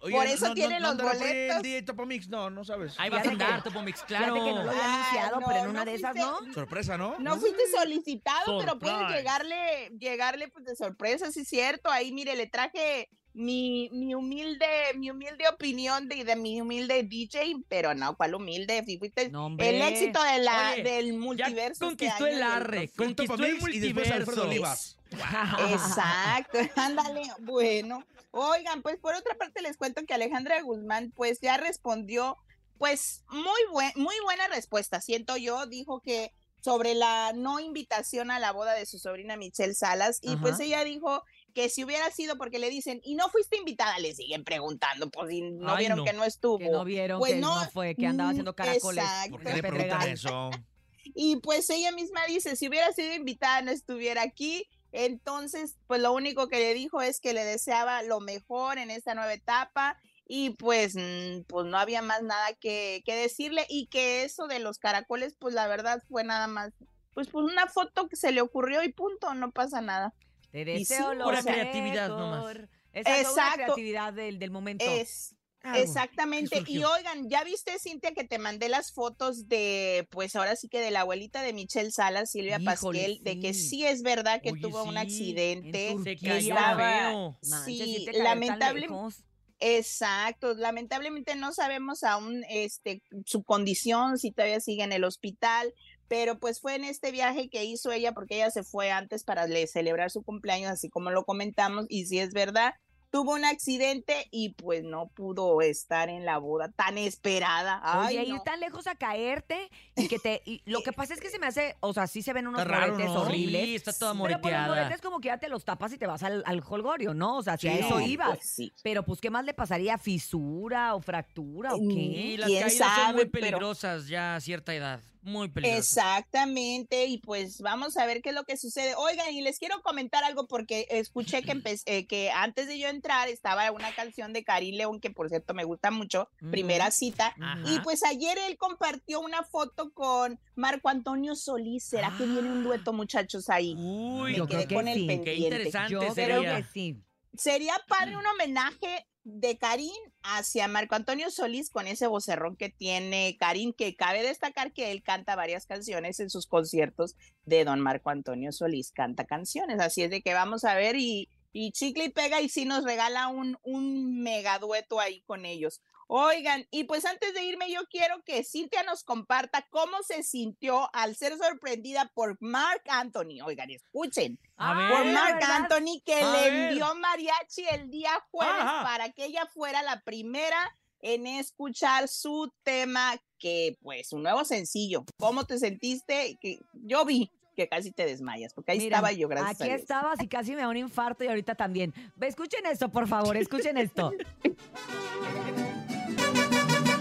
Oye, 0.00 0.14
Por 0.14 0.26
eso 0.26 0.48
no- 0.48 0.54
tiene 0.54 0.80
no- 0.80 0.88
los 0.88 0.96
no 0.96 1.04
boletos. 1.04 1.64
el 1.64 1.84
Topomix, 1.84 2.28
no, 2.28 2.50
no 2.50 2.64
sabes. 2.64 2.94
Ahí 2.98 3.08
vas 3.10 3.26
a 3.26 3.30
andar, 3.30 3.62
Topomix, 3.62 4.02
claro. 4.02 4.34
Fíjate 4.34 4.50
que 4.50 4.54
no 4.56 4.64
lo 4.64 4.70
había 4.70 4.94
anunciado, 4.94 5.40
no, 5.40 5.46
pero 5.46 5.58
en 5.60 5.68
una 5.70 5.84
de 5.84 5.94
esas, 5.94 6.14
¿no? 6.14 6.52
Sorpresa, 6.52 6.98
¿no? 6.98 7.16
No 7.18 7.36
fuiste 7.38 7.62
solicitado, 7.76 8.58
pero 8.58 8.78
puedes 8.78 9.08
llegarle, 9.16 9.90
llegarle 9.98 10.48
pues 10.48 10.64
de 10.64 10.76
sorpresa, 10.76 11.32
sí 11.32 11.40
es 11.40 11.48
cierto. 11.48 11.90
Ahí, 11.90 12.12
mire, 12.12 12.36
le 12.36 12.46
traje 12.46 13.08
mi, 13.32 13.88
mi 13.92 14.14
humilde, 14.14 14.66
mi 14.96 15.10
humilde 15.10 15.48
opinión 15.48 16.08
de, 16.08 16.22
de 16.24 16.36
mi 16.36 16.60
humilde 16.60 17.02
DJ, 17.02 17.56
pero 17.68 17.92
no, 17.94 18.16
¿cuál 18.16 18.34
humilde? 18.34 18.84
Si 18.86 18.96
fuiste 18.98 19.28
No, 19.30 19.46
hombre. 19.46 19.70
el 19.70 19.82
éxito 19.82 20.22
de 20.22 20.38
la, 20.38 20.72
Oye, 20.74 20.82
del 20.84 21.14
multiverso. 21.14 21.72
este 21.72 22.06
conquistó 22.06 22.26
el 22.26 22.42
arre, 22.42 22.90
conquistó 22.96 23.22
el 23.34 23.56
Topomix 23.58 23.74
y 23.74 23.80
después 23.80 24.10
Alfredo 24.10 24.44
multiverso. 24.44 24.44
Olivas. 24.44 24.98
Exacto, 25.72 26.58
ándale, 26.76 27.22
bueno. 27.40 28.04
Oigan, 28.36 28.82
pues 28.82 28.98
por 28.98 29.14
otra 29.14 29.34
parte 29.36 29.62
les 29.62 29.76
cuento 29.76 30.02
que 30.06 30.14
Alejandra 30.14 30.60
Guzmán 30.62 31.12
pues 31.14 31.38
ya 31.40 31.56
respondió 31.56 32.36
pues 32.78 33.24
muy 33.28 33.60
buen, 33.70 33.92
muy 33.94 34.16
buena 34.24 34.48
respuesta, 34.48 35.00
siento 35.00 35.36
yo, 35.36 35.66
dijo 35.66 36.00
que 36.00 36.32
sobre 36.60 36.94
la 36.94 37.32
no 37.34 37.60
invitación 37.60 38.30
a 38.30 38.38
la 38.40 38.50
boda 38.50 38.72
de 38.72 38.86
su 38.86 38.98
sobrina 38.98 39.36
Michelle 39.36 39.74
Salas 39.74 40.18
y 40.22 40.34
pues 40.36 40.58
ella 40.60 40.82
dijo 40.82 41.22
que 41.54 41.68
si 41.68 41.84
hubiera 41.84 42.10
sido 42.10 42.36
porque 42.36 42.58
le 42.58 42.70
dicen 42.70 43.00
y 43.04 43.14
no 43.14 43.28
fuiste 43.28 43.56
invitada, 43.56 43.98
le 43.98 44.14
siguen 44.14 44.44
preguntando, 44.44 45.08
pues 45.10 45.28
si 45.28 45.42
no 45.42 45.74
Ay, 45.74 45.80
vieron 45.80 45.98
no. 45.98 46.04
que 46.04 46.12
no 46.14 46.24
estuvo. 46.24 46.58
Que 46.58 46.70
no 46.70 46.84
vieron, 46.84 47.20
Pues 47.20 47.34
que 47.34 47.40
no, 47.40 47.62
no, 47.62 47.70
fue, 47.70 47.94
que 47.94 48.06
andaba 48.06 48.30
mm, 48.30 48.32
haciendo 48.32 48.54
caracoles. 48.56 49.04
exacto. 49.04 49.30
¿Por 49.32 49.44
qué 49.44 49.52
le 49.54 49.62
preguntan 49.62 50.08
eso? 50.08 50.50
Y 51.14 51.36
pues 51.36 51.68
ella 51.68 51.92
misma 51.92 52.24
dice, 52.26 52.56
si 52.56 52.66
hubiera 52.66 52.90
sido 52.92 53.12
invitada 53.12 53.60
no 53.60 53.70
estuviera 53.70 54.22
aquí. 54.22 54.66
Entonces, 54.96 55.76
pues 55.88 56.00
lo 56.00 56.12
único 56.12 56.46
que 56.48 56.60
le 56.60 56.72
dijo 56.72 57.02
es 57.02 57.20
que 57.20 57.32
le 57.32 57.44
deseaba 57.44 58.02
lo 58.04 58.20
mejor 58.20 58.78
en 58.78 58.92
esta 58.92 59.14
nueva 59.16 59.32
etapa 59.34 59.98
y 60.24 60.50
pues, 60.50 60.94
mm, 60.94 61.42
pues 61.48 61.66
no 61.66 61.76
había 61.78 62.00
más 62.00 62.22
nada 62.22 62.52
que, 62.60 63.02
que 63.04 63.16
decirle 63.16 63.66
y 63.68 63.88
que 63.88 64.22
eso 64.22 64.46
de 64.46 64.60
los 64.60 64.78
caracoles, 64.78 65.34
pues 65.36 65.52
la 65.52 65.66
verdad 65.66 66.00
fue 66.08 66.22
nada 66.22 66.46
más, 66.46 66.72
pues, 67.12 67.28
pues 67.28 67.44
una 67.44 67.66
foto 67.66 68.08
que 68.08 68.14
se 68.16 68.30
le 68.30 68.40
ocurrió 68.40 68.84
y 68.84 68.92
punto, 68.92 69.34
no 69.34 69.50
pasa 69.50 69.80
nada. 69.80 70.14
Te 70.52 70.60
Y 70.60 70.64
deseo 70.64 71.10
sí, 71.10 71.16
lo 71.16 71.24
pura 71.24 71.42
mejor. 71.42 71.52
creatividad 71.52 72.08
nomás. 72.08 72.56
Exacto, 72.92 73.56
creatividad 73.56 74.12
del, 74.12 74.38
del 74.38 74.52
momento. 74.52 74.84
Es, 74.84 75.33
Algo 75.64 75.78
exactamente. 75.82 76.62
Y 76.66 76.84
oigan, 76.84 77.28
¿ya 77.30 77.42
viste, 77.42 77.78
Cintia, 77.78 78.12
que 78.12 78.24
te 78.24 78.38
mandé 78.38 78.68
las 78.68 78.92
fotos 78.92 79.48
de, 79.48 80.06
pues 80.10 80.36
ahora 80.36 80.56
sí 80.56 80.68
que 80.68 80.80
de 80.80 80.90
la 80.90 81.00
abuelita 81.00 81.42
de 81.42 81.52
Michelle 81.54 81.90
Salas, 81.90 82.30
Silvia 82.30 82.58
Híjole, 82.60 83.00
Pasquel, 83.00 83.24
de 83.24 83.40
que 83.40 83.54
sí. 83.54 83.84
es 83.84 84.02
verdad 84.02 84.42
que 84.42 84.52
Oye, 84.52 84.60
tuvo 84.60 84.84
un 84.84 84.98
accidente. 84.98 85.88
en 85.88 86.04
Se 86.04 86.16
cayó 86.16 86.54
estaba- 86.54 87.36
sí, 87.64 87.78
sí 87.78 88.04
te 88.04 88.12
caes 88.12 88.16
tan 88.18 88.24
lamentable- 88.24 88.80
lejos. 88.82 89.24
Exacto, 89.60 90.52
lamentablemente 90.54 91.34
no 91.36 91.52
sabemos 91.52 92.02
aún 92.02 92.44
este 92.50 93.02
su 93.24 93.42
condición, 93.44 94.18
si 94.18 94.30
todavía 94.30 94.60
sigue 94.60 94.82
en 94.82 94.92
el 94.92 95.04
hospital, 95.04 95.72
pero 96.06 96.38
pues 96.38 96.60
fue 96.60 96.74
en 96.74 96.84
este 96.84 97.10
viaje 97.12 97.48
que 97.48 97.64
hizo 97.64 97.90
ella 97.90 98.12
porque 98.12 98.34
ella 98.36 98.50
se 98.50 98.62
fue 98.62 98.90
antes 98.90 99.24
para 99.24 99.46
le- 99.46 99.66
celebrar 99.66 100.10
su 100.10 100.22
cumpleaños, 100.22 100.70
así 100.70 100.90
como 100.90 101.10
lo 101.10 101.24
comentamos, 101.24 101.86
y 101.88 102.04
si 102.06 102.18
es 102.18 102.34
verdad, 102.34 102.74
tuvo 103.14 103.34
un 103.34 103.44
accidente 103.44 104.26
y 104.32 104.48
pues 104.54 104.82
no 104.82 105.06
pudo 105.06 105.60
estar 105.60 106.08
en 106.08 106.24
la 106.24 106.38
boda 106.38 106.68
tan 106.72 106.98
esperada. 106.98 107.80
Ay, 107.84 108.18
Oye, 108.18 108.26
ir 108.26 108.34
no. 108.34 108.42
tan 108.42 108.58
lejos 108.58 108.88
a 108.88 108.96
caerte 108.96 109.70
y 109.94 110.08
que 110.08 110.18
te... 110.18 110.42
y 110.44 110.62
lo 110.64 110.82
que 110.82 110.92
pasa 110.92 111.14
es 111.14 111.20
que 111.20 111.30
se 111.30 111.38
me 111.38 111.46
hace... 111.46 111.76
O 111.78 111.92
sea, 111.92 112.08
sí 112.08 112.22
se 112.22 112.32
ven 112.32 112.48
unos 112.48 112.66
moretes 112.66 113.06
¿no? 113.06 113.20
horribles. 113.22 113.64
Sí, 113.66 113.74
está 113.76 113.92
toda 113.92 114.14
Pero 114.14 114.20
por 114.22 114.30
los 114.32 114.40
moreteada. 114.42 114.68
moretes 114.68 115.00
como 115.00 115.20
que 115.20 115.28
ya 115.28 115.38
te 115.38 115.48
los 115.48 115.64
tapas 115.64 115.92
y 115.92 115.98
te 115.98 116.08
vas 116.08 116.24
al, 116.24 116.42
al 116.44 116.60
holgorio, 116.68 117.14
¿no? 117.14 117.36
O 117.36 117.42
sea, 117.44 117.56
si 117.56 117.68
a 117.68 117.72
Sí. 117.74 117.78
eso 117.84 118.00
No, 118.00 118.00
ibas. 118.00 118.30
Pues 118.38 118.50
sí. 118.50 118.72
Pero 118.82 119.04
pues, 119.04 119.20
¿qué 119.20 119.30
más 119.30 119.44
le 119.44 119.54
pasaría? 119.54 119.96
¿Fisura 119.96 120.96
o 120.96 121.00
fractura 121.00 121.72
o 121.74 121.78
Mm, 121.78 121.88
qué? 121.90 121.94
Y 121.94 122.36
las 122.36 122.48
¿Quién 122.48 122.62
caídas 122.64 122.78
son 122.88 122.96
sabe? 122.96 123.12
muy 123.12 123.24
Pero- 123.26 123.30
peligrosas 123.46 124.08
ya 124.08 124.34
a 124.34 124.40
cierta 124.40 124.74
edad. 124.74 125.00
Muy 125.24 125.48
peligrosas. 125.48 125.88
Exactamente, 125.88 127.06
y 127.06 127.18
pues 127.18 127.60
vamos 127.60 127.96
a 127.96 128.06
ver 128.06 128.20
qué 128.22 128.28
es 128.28 128.34
lo 128.34 128.44
que 128.44 128.56
sucede. 128.56 128.94
Oigan, 128.96 129.32
y 129.32 129.40
les 129.42 129.58
quiero 129.58 129.80
comentar 129.82 130.22
algo 130.24 130.46
porque 130.46 130.86
escuché 130.90 131.42
que, 131.42 131.60
eh, 131.86 132.06
que 132.06 132.30
antes 132.30 132.66
de 132.68 132.78
yo 132.78 132.88
entrar 132.88 133.28
estaba 133.28 133.70
una 133.72 133.94
canción 133.94 134.32
de 134.32 134.44
Karim 134.44 134.76
León, 134.76 135.00
que 135.00 135.10
por 135.10 135.28
cierto 135.28 135.54
me 135.54 135.64
gusta 135.64 135.90
mucho, 135.90 136.28
primera 136.50 136.90
cita. 136.90 137.34
Ajá. 137.40 137.60
Y 137.66 137.80
pues 137.80 138.04
ayer 138.04 138.36
él 138.46 138.56
compartió 138.58 139.20
una 139.20 139.42
foto 139.44 139.92
con 139.92 140.38
Marco 140.54 140.88
Antonio 140.88 141.34
Solís. 141.34 141.84
¿Será 141.84 142.14
que 142.18 142.24
viene 142.26 142.50
un 142.50 142.62
dueto, 142.62 142.92
muchachos, 142.92 143.48
ahí? 143.48 143.74
Uy, 143.76 144.32
Me 144.32 144.38
yo 144.38 144.46
quedé 144.46 144.66
creo 144.66 144.68
que 144.68 144.74
con 144.74 144.88
el 144.88 144.98
sí. 145.00 145.06
Qué 145.06 145.14
qué 145.18 145.24
pendiente. 145.24 145.44
interesante 145.56 145.92
Yo 145.92 146.00
creo 146.00 146.14
sería. 146.14 146.56
que 146.56 146.62
sí. 146.72 147.02
Sería 147.36 147.74
padre 147.88 148.16
un 148.16 148.26
homenaje 148.26 149.06
de 149.24 149.56
Karim 149.58 149.90
hacia 150.24 150.66
Marco 150.68 150.94
Antonio 150.94 151.30
Solís 151.30 151.70
con 151.70 151.86
ese 151.86 152.06
vocerrón 152.06 152.56
que 152.56 152.70
tiene 152.70 153.36
Karim, 153.38 153.72
que 153.72 153.94
cabe 153.94 154.22
destacar 154.22 154.72
que 154.72 154.90
él 154.90 155.02
canta 155.02 155.36
varias 155.36 155.66
canciones 155.66 156.18
en 156.18 156.30
sus 156.30 156.46
conciertos 156.46 157.14
de 157.44 157.64
don 157.64 157.80
Marco 157.80 158.08
Antonio 158.08 158.50
Solís, 158.50 158.90
canta 158.90 159.26
canciones, 159.26 159.80
así 159.80 160.02
es 160.02 160.10
de 160.10 160.22
que 160.22 160.32
vamos 160.32 160.64
a 160.64 160.74
ver 160.74 160.96
y, 160.96 161.28
y 161.52 161.72
chicle 161.72 162.06
y 162.06 162.08
pega 162.08 162.40
y 162.40 162.48
sí 162.48 162.64
nos 162.64 162.84
regala 162.84 163.28
un, 163.28 163.58
un 163.62 164.22
mega 164.22 164.58
dueto 164.58 164.98
ahí 164.98 165.20
con 165.26 165.44
ellos. 165.44 165.82
Oigan, 166.06 166.66
y 166.70 166.84
pues 166.84 167.04
antes 167.04 167.34
de 167.34 167.44
irme 167.44 167.70
yo 167.70 167.80
quiero 167.90 168.22
que 168.24 168.44
Cintia 168.44 168.82
nos 168.82 169.04
comparta 169.04 169.66
cómo 169.70 170.02
se 170.02 170.22
sintió 170.22 170.88
al 170.94 171.16
ser 171.16 171.36
sorprendida 171.38 172.10
por 172.14 172.36
Mark 172.40 172.82
Anthony. 172.88 173.40
Oigan, 173.44 173.70
escuchen 173.70 174.38
A 174.56 174.74
por 174.90 175.04
ver. 175.04 175.14
¿verdad? 175.14 175.50
Anthony 175.56 176.00
que 176.04 176.14
A 176.22 176.32
le 176.32 176.50
ver. 176.50 176.68
envió 176.72 176.94
mariachi 176.94 177.64
el 177.70 177.90
día 177.90 178.12
jueves 178.30 178.54
Ajá. 178.60 178.82
para 178.84 179.10
que 179.12 179.24
ella 179.24 179.46
fuera 179.52 179.82
la 179.82 180.00
primera 180.02 180.76
en 181.00 181.26
escuchar 181.26 182.08
su 182.08 182.50
tema 182.62 183.16
que 183.38 183.76
pues 183.82 184.12
un 184.12 184.22
nuevo 184.22 184.44
sencillo. 184.44 185.04
¿Cómo 185.18 185.44
te 185.44 185.58
sentiste? 185.58 186.38
Que 186.40 186.60
yo 186.72 187.04
vi, 187.04 187.30
que 187.56 187.68
casi 187.68 187.92
te 187.92 188.06
desmayas, 188.06 188.54
porque 188.54 188.72
ahí 188.72 188.78
Mira, 188.78 188.96
estaba 188.96 189.12
yo, 189.12 189.28
gracias 189.28 189.54
Aquí 189.60 189.64
a 189.64 189.66
Dios. 189.66 189.80
estabas 189.82 190.22
y 190.22 190.28
casi 190.28 190.52
me 190.54 190.62
da 190.62 190.68
un 190.68 190.76
infarto 190.78 191.22
y 191.24 191.28
ahorita 191.28 191.54
también. 191.54 191.92
Escuchen 192.20 192.64
esto, 192.66 192.88
por 192.90 193.06
favor, 193.06 193.36
escuchen 193.36 193.76
esto. 193.76 194.12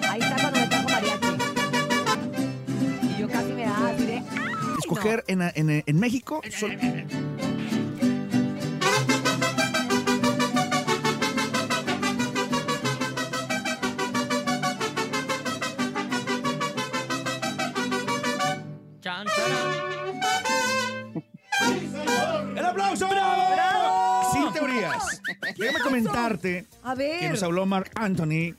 Ahí 0.09 0.19
está 0.21 0.35
cuando 0.41 0.59
me 0.59 0.67
trajo 0.67 0.89
mariachi. 0.89 1.27
Y 3.15 3.19
yo 3.21 3.27
casi 3.29 3.53
me 3.53 3.65
daba 3.65 3.89
así 3.89 4.05
de... 4.05 4.13
¡ay, 4.17 4.23
no! 4.67 4.77
Escoger 4.79 5.23
en, 5.27 5.41
en- 5.41 5.83
en 5.85 5.99
México. 5.99 6.41
sol- 6.57 6.77
Chan, 19.01 19.25
charan. 19.35 19.73
¡El 22.57 22.65
aplauso! 22.65 23.07
Sin 24.31 24.53
teorías. 24.53 25.21
Déjame 25.57 25.79
comentarte 25.83 26.67
A 26.83 26.93
que 26.95 26.97
ver. 26.99 27.31
nos 27.31 27.43
habló 27.43 27.65
Mark 27.65 27.91
Anthony 27.95 28.53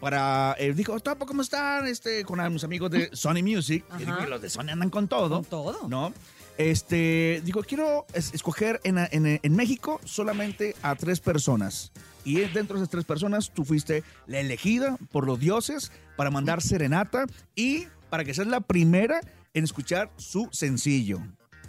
para... 0.00 0.54
eh, 0.58 0.72
dijo, 0.72 0.98
Topo, 1.00 1.26
¿cómo 1.26 1.42
están? 1.42 1.86
Este, 1.86 2.24
con 2.24 2.40
mis 2.52 2.64
amigos 2.64 2.90
de 2.90 3.10
Sony 3.12 3.42
Music. 3.42 3.84
Y 3.96 3.98
digo, 4.00 4.12
Ajá. 4.12 4.26
"Y 4.26 4.30
los 4.30 4.42
de 4.42 4.50
Sony 4.50 4.70
andan 4.70 4.90
con 4.90 5.08
todo. 5.08 5.36
Con 5.36 5.44
todo. 5.44 5.88
¿No? 5.88 6.12
Este, 6.58 7.40
digo, 7.44 7.62
quiero 7.62 8.06
es- 8.12 8.34
escoger 8.34 8.80
en, 8.84 8.98
en- 8.98 9.40
en 9.42 9.56
México 9.56 10.00
solamente 10.04 10.74
a 10.82 10.94
tres 10.94 11.20
personas. 11.20 11.92
Y 12.24 12.40
dentro 12.40 12.76
de 12.76 12.82
esas 12.82 12.90
tres 12.90 13.04
personas, 13.06 13.50
tú 13.54 13.64
fuiste 13.64 14.04
la 14.26 14.40
elegida 14.40 14.98
por 15.10 15.26
los 15.26 15.40
dioses 15.40 15.90
para 16.16 16.30
mandar 16.30 16.60
serenata 16.60 17.24
y 17.54 17.86
para 18.10 18.24
que 18.24 18.34
seas 18.34 18.46
la 18.48 18.60
primera 18.60 19.20
en 19.54 19.64
escuchar 19.64 20.10
su 20.18 20.48
sencillo. 20.52 21.20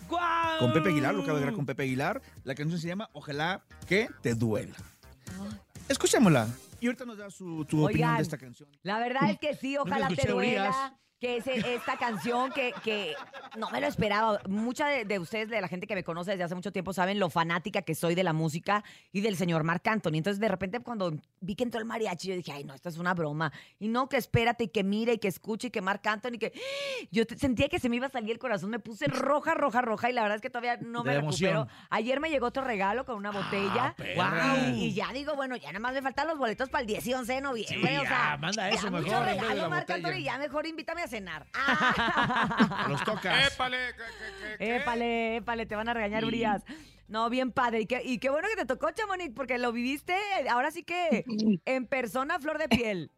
¡Guau! 0.09 0.59
Con 0.59 0.73
Pepe 0.73 0.89
Aguilar, 0.89 1.13
lo 1.13 1.21
acabo 1.21 1.37
de 1.37 1.41
grabar 1.43 1.55
con 1.55 1.65
Pepe 1.65 1.83
Aguilar. 1.83 2.21
La 2.43 2.53
canción 2.53 2.77
se 2.81 2.87
llama 2.87 3.09
Ojalá 3.13 3.63
que 3.87 4.09
te 4.21 4.35
duela. 4.35 4.75
Escuchémosla. 5.87 6.47
Y 6.81 6.87
ahorita 6.87 7.05
nos 7.05 7.17
da 7.17 7.29
su, 7.29 7.63
tu 7.65 7.85
opinión 7.85 8.15
de 8.17 8.23
esta 8.23 8.37
canción. 8.37 8.67
La 8.81 8.99
verdad 8.99 9.29
es 9.29 9.37
que 9.37 9.55
sí, 9.55 9.77
ojalá 9.77 10.09
te 10.09 10.27
duela. 10.27 10.99
Que 11.21 11.37
es 11.37 11.45
esta 11.45 11.97
canción 11.97 12.51
que, 12.51 12.73
que 12.83 13.13
no 13.55 13.69
me 13.69 13.79
lo 13.79 13.85
esperaba. 13.85 14.39
Mucha 14.49 14.87
de, 14.87 15.05
de 15.05 15.19
ustedes, 15.19 15.49
de 15.49 15.61
la 15.61 15.67
gente 15.67 15.85
que 15.85 15.93
me 15.93 16.03
conoce 16.03 16.31
desde 16.31 16.45
hace 16.45 16.55
mucho 16.55 16.71
tiempo, 16.71 16.93
saben 16.93 17.19
lo 17.19 17.29
fanática 17.29 17.83
que 17.83 17.93
soy 17.93 18.15
de 18.15 18.23
la 18.23 18.33
música 18.33 18.83
y 19.11 19.21
del 19.21 19.37
señor 19.37 19.63
Marc 19.63 19.87
Anthony. 19.87 20.15
Entonces, 20.15 20.39
de 20.39 20.47
repente, 20.47 20.79
cuando 20.79 21.13
vi 21.39 21.53
que 21.55 21.63
entró 21.63 21.79
el 21.79 21.85
mariachi, 21.85 22.29
yo 22.29 22.35
dije, 22.35 22.51
ay, 22.51 22.63
no, 22.63 22.73
esto 22.73 22.89
es 22.89 22.97
una 22.97 23.13
broma. 23.13 23.53
Y 23.77 23.87
no, 23.87 24.09
que 24.09 24.17
espérate 24.17 24.63
y 24.63 24.67
que 24.69 24.83
mire 24.83 25.13
y 25.13 25.17
que 25.19 25.27
escuche 25.27 25.67
y 25.67 25.69
que 25.69 25.79
Marc 25.81 26.07
Anthony, 26.07 26.39
que 26.39 26.53
yo 27.11 27.23
sentía 27.37 27.69
que 27.69 27.77
se 27.77 27.87
me 27.87 27.97
iba 27.97 28.07
a 28.07 28.09
salir 28.09 28.31
el 28.31 28.39
corazón. 28.39 28.71
Me 28.71 28.79
puse 28.79 29.05
roja, 29.05 29.53
roja, 29.53 29.81
roja 29.83 30.09
y 30.09 30.13
la 30.13 30.23
verdad 30.23 30.37
es 30.37 30.41
que 30.41 30.49
todavía 30.49 30.77
no 30.81 31.03
De 31.03 31.11
me 31.11 31.15
emoción. 31.17 31.51
recupero. 31.53 31.87
Ayer 31.91 32.19
me 32.19 32.31
llegó 32.31 32.47
otro 32.47 32.63
regalo 32.63 33.05
con 33.05 33.15
una 33.17 33.29
botella. 33.29 33.93
perra. 33.95 34.57
y, 34.73 34.85
y 34.85 34.93
ya 34.95 35.13
digo, 35.13 35.35
bueno, 35.35 35.55
ya 35.55 35.67
nada 35.67 35.81
más 35.81 35.93
me 35.93 36.01
faltan 36.01 36.27
los 36.27 36.39
boletos 36.39 36.69
para 36.69 36.81
el 36.81 36.87
10 36.87 37.05
y 37.05 37.13
11 37.13 37.33
de 37.33 37.41
noviembre. 37.41 37.91
Sí, 37.91 37.97
o 37.97 38.01
sea, 38.07 38.37
manda 38.41 38.69
eso 38.69 38.85
ya 38.85 38.89
mejor 38.89 39.23
de 39.25 39.33
regalo, 39.35 39.69
Marc. 39.69 39.87
Anthony, 39.91 40.23
ya 40.23 40.39
mejor 40.39 40.65
invítame 40.65 41.03
a 41.03 41.10
cenar. 41.11 41.45
Los 42.89 43.03
tocas. 43.03 43.53
Épale, 44.59 45.35
épale, 45.37 45.65
te 45.65 45.75
van 45.75 45.87
a 45.89 45.93
regañar, 45.93 46.25
Urias. 46.25 46.63
No, 47.07 47.29
bien 47.29 47.51
padre. 47.51 47.81
Y 47.81 47.85
qué, 47.85 48.01
y 48.03 48.19
qué 48.19 48.29
bueno 48.29 48.47
que 48.47 48.55
te 48.55 48.65
tocó, 48.65 48.89
Chamonix, 48.91 49.33
porque 49.35 49.57
lo 49.57 49.71
viviste 49.71 50.15
ahora 50.49 50.71
sí 50.71 50.83
que 50.83 51.25
en 51.65 51.85
persona, 51.85 52.39
flor 52.39 52.57
de 52.57 52.69
piel. 52.69 53.11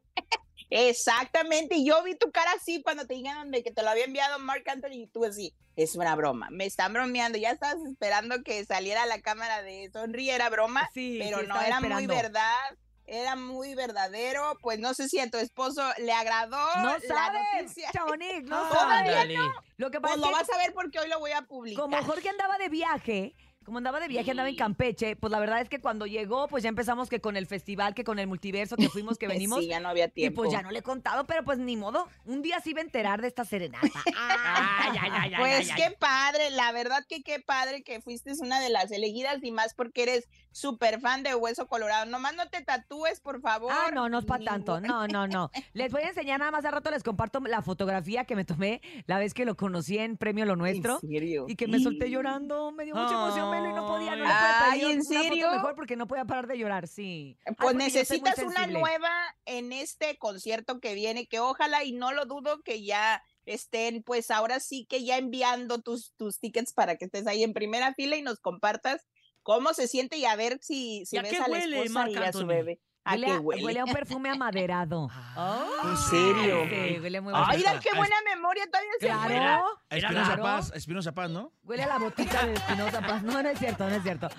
Exactamente, 0.70 1.76
y 1.76 1.86
yo 1.86 2.04
vi 2.04 2.16
tu 2.16 2.32
cara 2.32 2.52
así 2.54 2.82
cuando 2.82 3.06
te 3.06 3.14
dijeron 3.14 3.52
de 3.52 3.62
que 3.62 3.70
te 3.70 3.84
lo 3.84 3.90
había 3.90 4.06
enviado 4.06 4.40
Mark 4.40 4.64
Anthony 4.66 5.04
y 5.04 5.08
tú 5.08 5.24
así, 5.24 5.54
es 5.76 5.96
una 5.96 6.16
broma, 6.16 6.50
me 6.50 6.66
están 6.66 6.94
bromeando, 6.94 7.38
ya 7.38 7.52
estabas 7.52 7.78
esperando 7.86 8.42
que 8.42 8.66
saliera 8.66 9.06
la 9.06 9.22
cámara 9.22 9.62
de 9.62 9.92
sonríe, 9.94 10.34
era 10.34 10.50
broma, 10.50 10.90
Sí, 10.92 11.20
pero 11.22 11.42
sí, 11.42 11.48
no, 11.48 11.62
era 11.62 11.80
muy 11.80 12.08
verdad, 12.08 12.58
era 13.06 13.36
muy 13.36 13.76
verdadero, 13.76 14.58
pues 14.62 14.80
no 14.80 14.94
sé 14.94 15.10
si 15.10 15.20
a 15.20 15.30
tu 15.30 15.38
esposo 15.38 15.82
le 15.98 16.12
agradó 16.14 16.58
No 16.78 16.92
la 16.94 17.00
sabes, 17.02 17.42
noticia. 17.62 17.90
Chamonix, 17.92 18.44
no 18.50 18.68
Todavía 18.70 19.14
sabes. 19.14 19.38
no. 19.38 19.54
Lo 19.78 19.92
que 19.92 20.00
pasa 20.02 20.16
Pues 20.16 20.26
es 20.26 20.32
lo 20.32 20.38
que 20.38 20.44
vas 20.44 20.50
a 20.54 20.58
ver 20.58 20.74
porque 20.74 21.00
hoy 21.00 21.10
lo 21.10 21.20
voy 21.20 21.32
a 21.32 21.42
publicar. 21.42 21.84
como 21.84 22.02
Jorge 22.04 22.30
andaba 22.30 22.58
de 22.58 22.70
viaje, 22.70 23.36
como 23.64 23.78
andaba 23.80 24.00
de 24.00 24.08
viaje, 24.08 24.32
andaba 24.32 24.50
en 24.50 24.56
Campeche, 24.56 25.16
pues 25.16 25.32
la 25.32 25.40
verdad 25.40 25.62
es 25.62 25.70
que 25.70 25.80
cuando 25.80 26.06
llegó, 26.06 26.48
pues 26.48 26.64
ya 26.64 26.70
empezamos 26.70 27.10
que 27.10 27.20
con 27.22 27.36
el 27.38 27.48
festival, 27.48 27.94
que 27.94 28.04
con 28.04 28.20
el 28.20 28.28
multiverso, 28.28 28.76
que 28.76 28.90
fuimos, 28.90 29.18
que 29.18 29.28
venimos. 29.28 29.60
Sí, 29.60 29.68
ya 29.68 29.80
no 29.80 29.90
había 29.90 30.06
Y 30.06 30.12
tiempo. 30.12 30.42
pues 30.42 30.52
ya 30.52 30.62
no 30.62 30.72
le 30.72 30.80
he 30.80 30.84
contado, 30.84 31.26
pero 31.26 31.44
pues 31.44 31.58
ni 31.60 31.76
modo. 31.78 32.08
Un 32.26 32.42
día 32.42 32.60
sí 32.62 32.72
iba 32.72 32.82
a 32.82 32.84
enterar 32.84 33.22
de 33.22 33.28
esta 33.28 33.46
serenata. 33.46 33.88
Ay, 34.16 34.98
ay, 35.02 35.10
ay, 35.14 35.34
ay, 35.34 35.40
Pues 35.40 35.70
qué 35.76 35.96
padre, 35.98 36.50
la 36.52 36.72
verdad 36.72 37.06
que 37.08 37.24
qué 37.24 37.40
padre 37.40 37.84
que 37.84 38.02
fuiste 38.02 38.34
una 38.40 38.60
de 38.60 38.70
las 38.70 38.92
elegidas 38.92 39.44
y 39.44 39.52
más 39.52 39.74
porque 39.74 40.04
eres 40.04 40.28
súper 40.52 41.00
fan 41.00 41.24
de 41.24 41.36
Hueso 41.36 41.68
Colorado. 41.68 42.06
Nomás 42.06 42.36
no 42.36 42.48
te 42.50 42.62
tatúes, 42.62 43.20
por 43.20 43.42
favor. 43.42 43.72
Ah, 43.74 43.92
no, 43.94 44.10
no 44.10 44.20
es 44.20 44.26
para 44.26 44.44
tanto. 44.44 44.80
No, 44.82 45.08
no, 45.08 45.28
no. 45.28 45.52
Les 45.74 45.92
voy 45.92 46.04
a 46.04 46.10
enseñar 46.10 46.40
nada 46.40 46.52
más 46.52 46.66
a 46.66 46.72
rato, 46.72 46.92
les 46.92 47.04
comparto 47.04 47.40
la 47.40 47.62
fotografía 47.62 48.26
que 48.26 48.36
me 48.36 48.46
tomé 48.46 48.82
la 49.06 49.18
vez 49.18 49.34
que 49.34 49.46
lo 49.46 49.56
conocí 49.56 49.98
en 49.98 50.18
Premio 50.18 50.46
Lo 50.46 50.56
Nuestro. 50.56 51.00
¿En 51.02 51.10
serio? 51.10 51.46
Y 51.48 51.56
que 51.56 51.68
me 51.68 51.80
solté 51.80 52.10
llorando. 52.10 52.72
Me 52.72 52.86
dio 52.86 52.96
mucha 52.96 53.14
emoción 53.14 53.52
verlo 53.54 53.70
y 53.70 53.74
no 53.74 53.86
podía, 53.86 54.16
no 54.16 54.26
le 54.26 54.36
podía 54.36 54.56
Ay, 54.60 54.82
¿en 54.92 55.02
una 55.08 55.24
foto 55.26 55.30
serio? 55.30 55.50
mejor 55.50 55.76
porque 55.76 55.96
no 55.96 56.08
podía 56.08 56.26
parar 56.26 56.48
de 56.48 56.58
llorar, 56.58 56.88
sí. 56.88 57.40
Ay, 57.46 57.56
Pues 57.56 57.76
porque 57.76 57.92
yo 57.92 58.04
soy 58.04 58.18
muy 58.20 58.32
necesitas 58.32 58.42
una 58.42 58.66
sensible. 58.66 58.80
nueva 58.80 59.12
en 59.46 59.72
este 59.74 60.18
concierto 60.18 60.80
que 60.80 60.94
viene, 60.96 61.28
que 61.28 61.40
ojalá 61.40 61.84
y 61.84 61.94
no 61.94 62.12
lo 62.14 62.26
dudo 62.26 62.62
que 62.64 62.84
ya 62.84 63.24
estén, 63.46 64.04
pues 64.04 64.32
ahora 64.32 64.60
sí 64.60 64.86
que 64.88 65.04
ya 65.04 65.18
enviando 65.18 65.82
tus, 65.82 66.14
tus 66.16 66.40
tickets 66.40 66.74
para 66.74 66.96
que 66.98 67.06
estés 67.06 67.28
ahí 67.28 67.44
en 67.44 67.54
primera 67.54 67.94
fila 67.94 68.16
y 68.16 68.22
nos 68.22 68.40
compartas 68.40 69.06
cómo 69.42 69.74
se 69.74 69.88
siente 69.88 70.18
y 70.18 70.26
a 70.26 70.36
ver 70.36 70.60
si, 70.62 71.06
si 71.06 71.18
¿Y 71.18 71.20
a 71.20 71.22
ves 71.22 71.32
qué 71.32 71.38
a 71.40 71.48
la 71.50 71.60
huele, 71.60 71.68
esposa 71.82 71.90
Marc 71.90 72.10
y 72.10 72.24
a 72.24 72.34
su 72.34 72.46
Anthony? 72.46 72.48
bebé. 72.48 72.82
¿A 73.06 73.12
Huele 73.14 73.26
qué 73.28 73.38
huele? 73.38 73.64
huele 73.66 73.80
a 73.82 73.86
un 73.86 73.92
perfume 73.94 74.30
amaderado. 74.30 75.10
¿En 75.84 75.98
serio? 75.98 76.64
Sí, 76.70 77.00
huele 77.02 77.20
muy 77.22 77.34
Ay, 77.36 77.42
bonito. 77.42 77.58
mira 77.58 77.80
qué 77.82 77.90
buena 77.98 78.16
memoria 78.24 78.66
todavía 78.68 78.92
se 79.00 79.06
Claro. 79.08 79.80
Espinosa 79.90 80.26
Claro. 80.28 80.44
Paz, 80.44 80.72
Espinosa 80.74 81.12
Paz, 81.12 81.30
¿no? 81.30 81.52
Huele 81.64 81.84
a 81.84 81.88
la 81.88 81.98
botita 82.00 82.46
de 82.46 82.54
Espinosa 82.54 83.02
Paz. 83.02 83.22
No, 83.24 83.44
no 83.44 83.50
es 83.50 83.60
cierto, 83.60 83.90
no 83.90 83.96
es 83.96 84.04
cierto. 84.04 84.30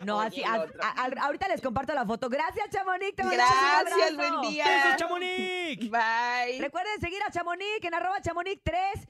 No, 0.00 0.18
Oye, 0.18 0.26
así, 0.28 0.40
el 0.42 0.46
a- 0.46 0.60
otro. 0.62 0.80
a- 0.82 0.88
a- 1.02 1.24
ahorita 1.26 1.48
les 1.48 1.60
comparto 1.62 1.94
la 1.94 2.04
foto. 2.04 2.28
Gracias, 2.28 2.68
Chamonix. 2.70 3.14
Te 3.16 3.22
Gracias, 3.22 4.16
buen 4.16 4.40
día. 4.42 4.64
¡Besos, 4.66 4.96
Chamonix! 4.96 5.90
Bye. 5.90 6.58
Recuerden 6.60 7.00
seguir 7.00 7.22
a 7.26 7.30
Chamonix 7.30 7.82
en 7.82 7.94
arroba 7.94 8.20
Chamonix 8.20 8.60
3 8.62 9.08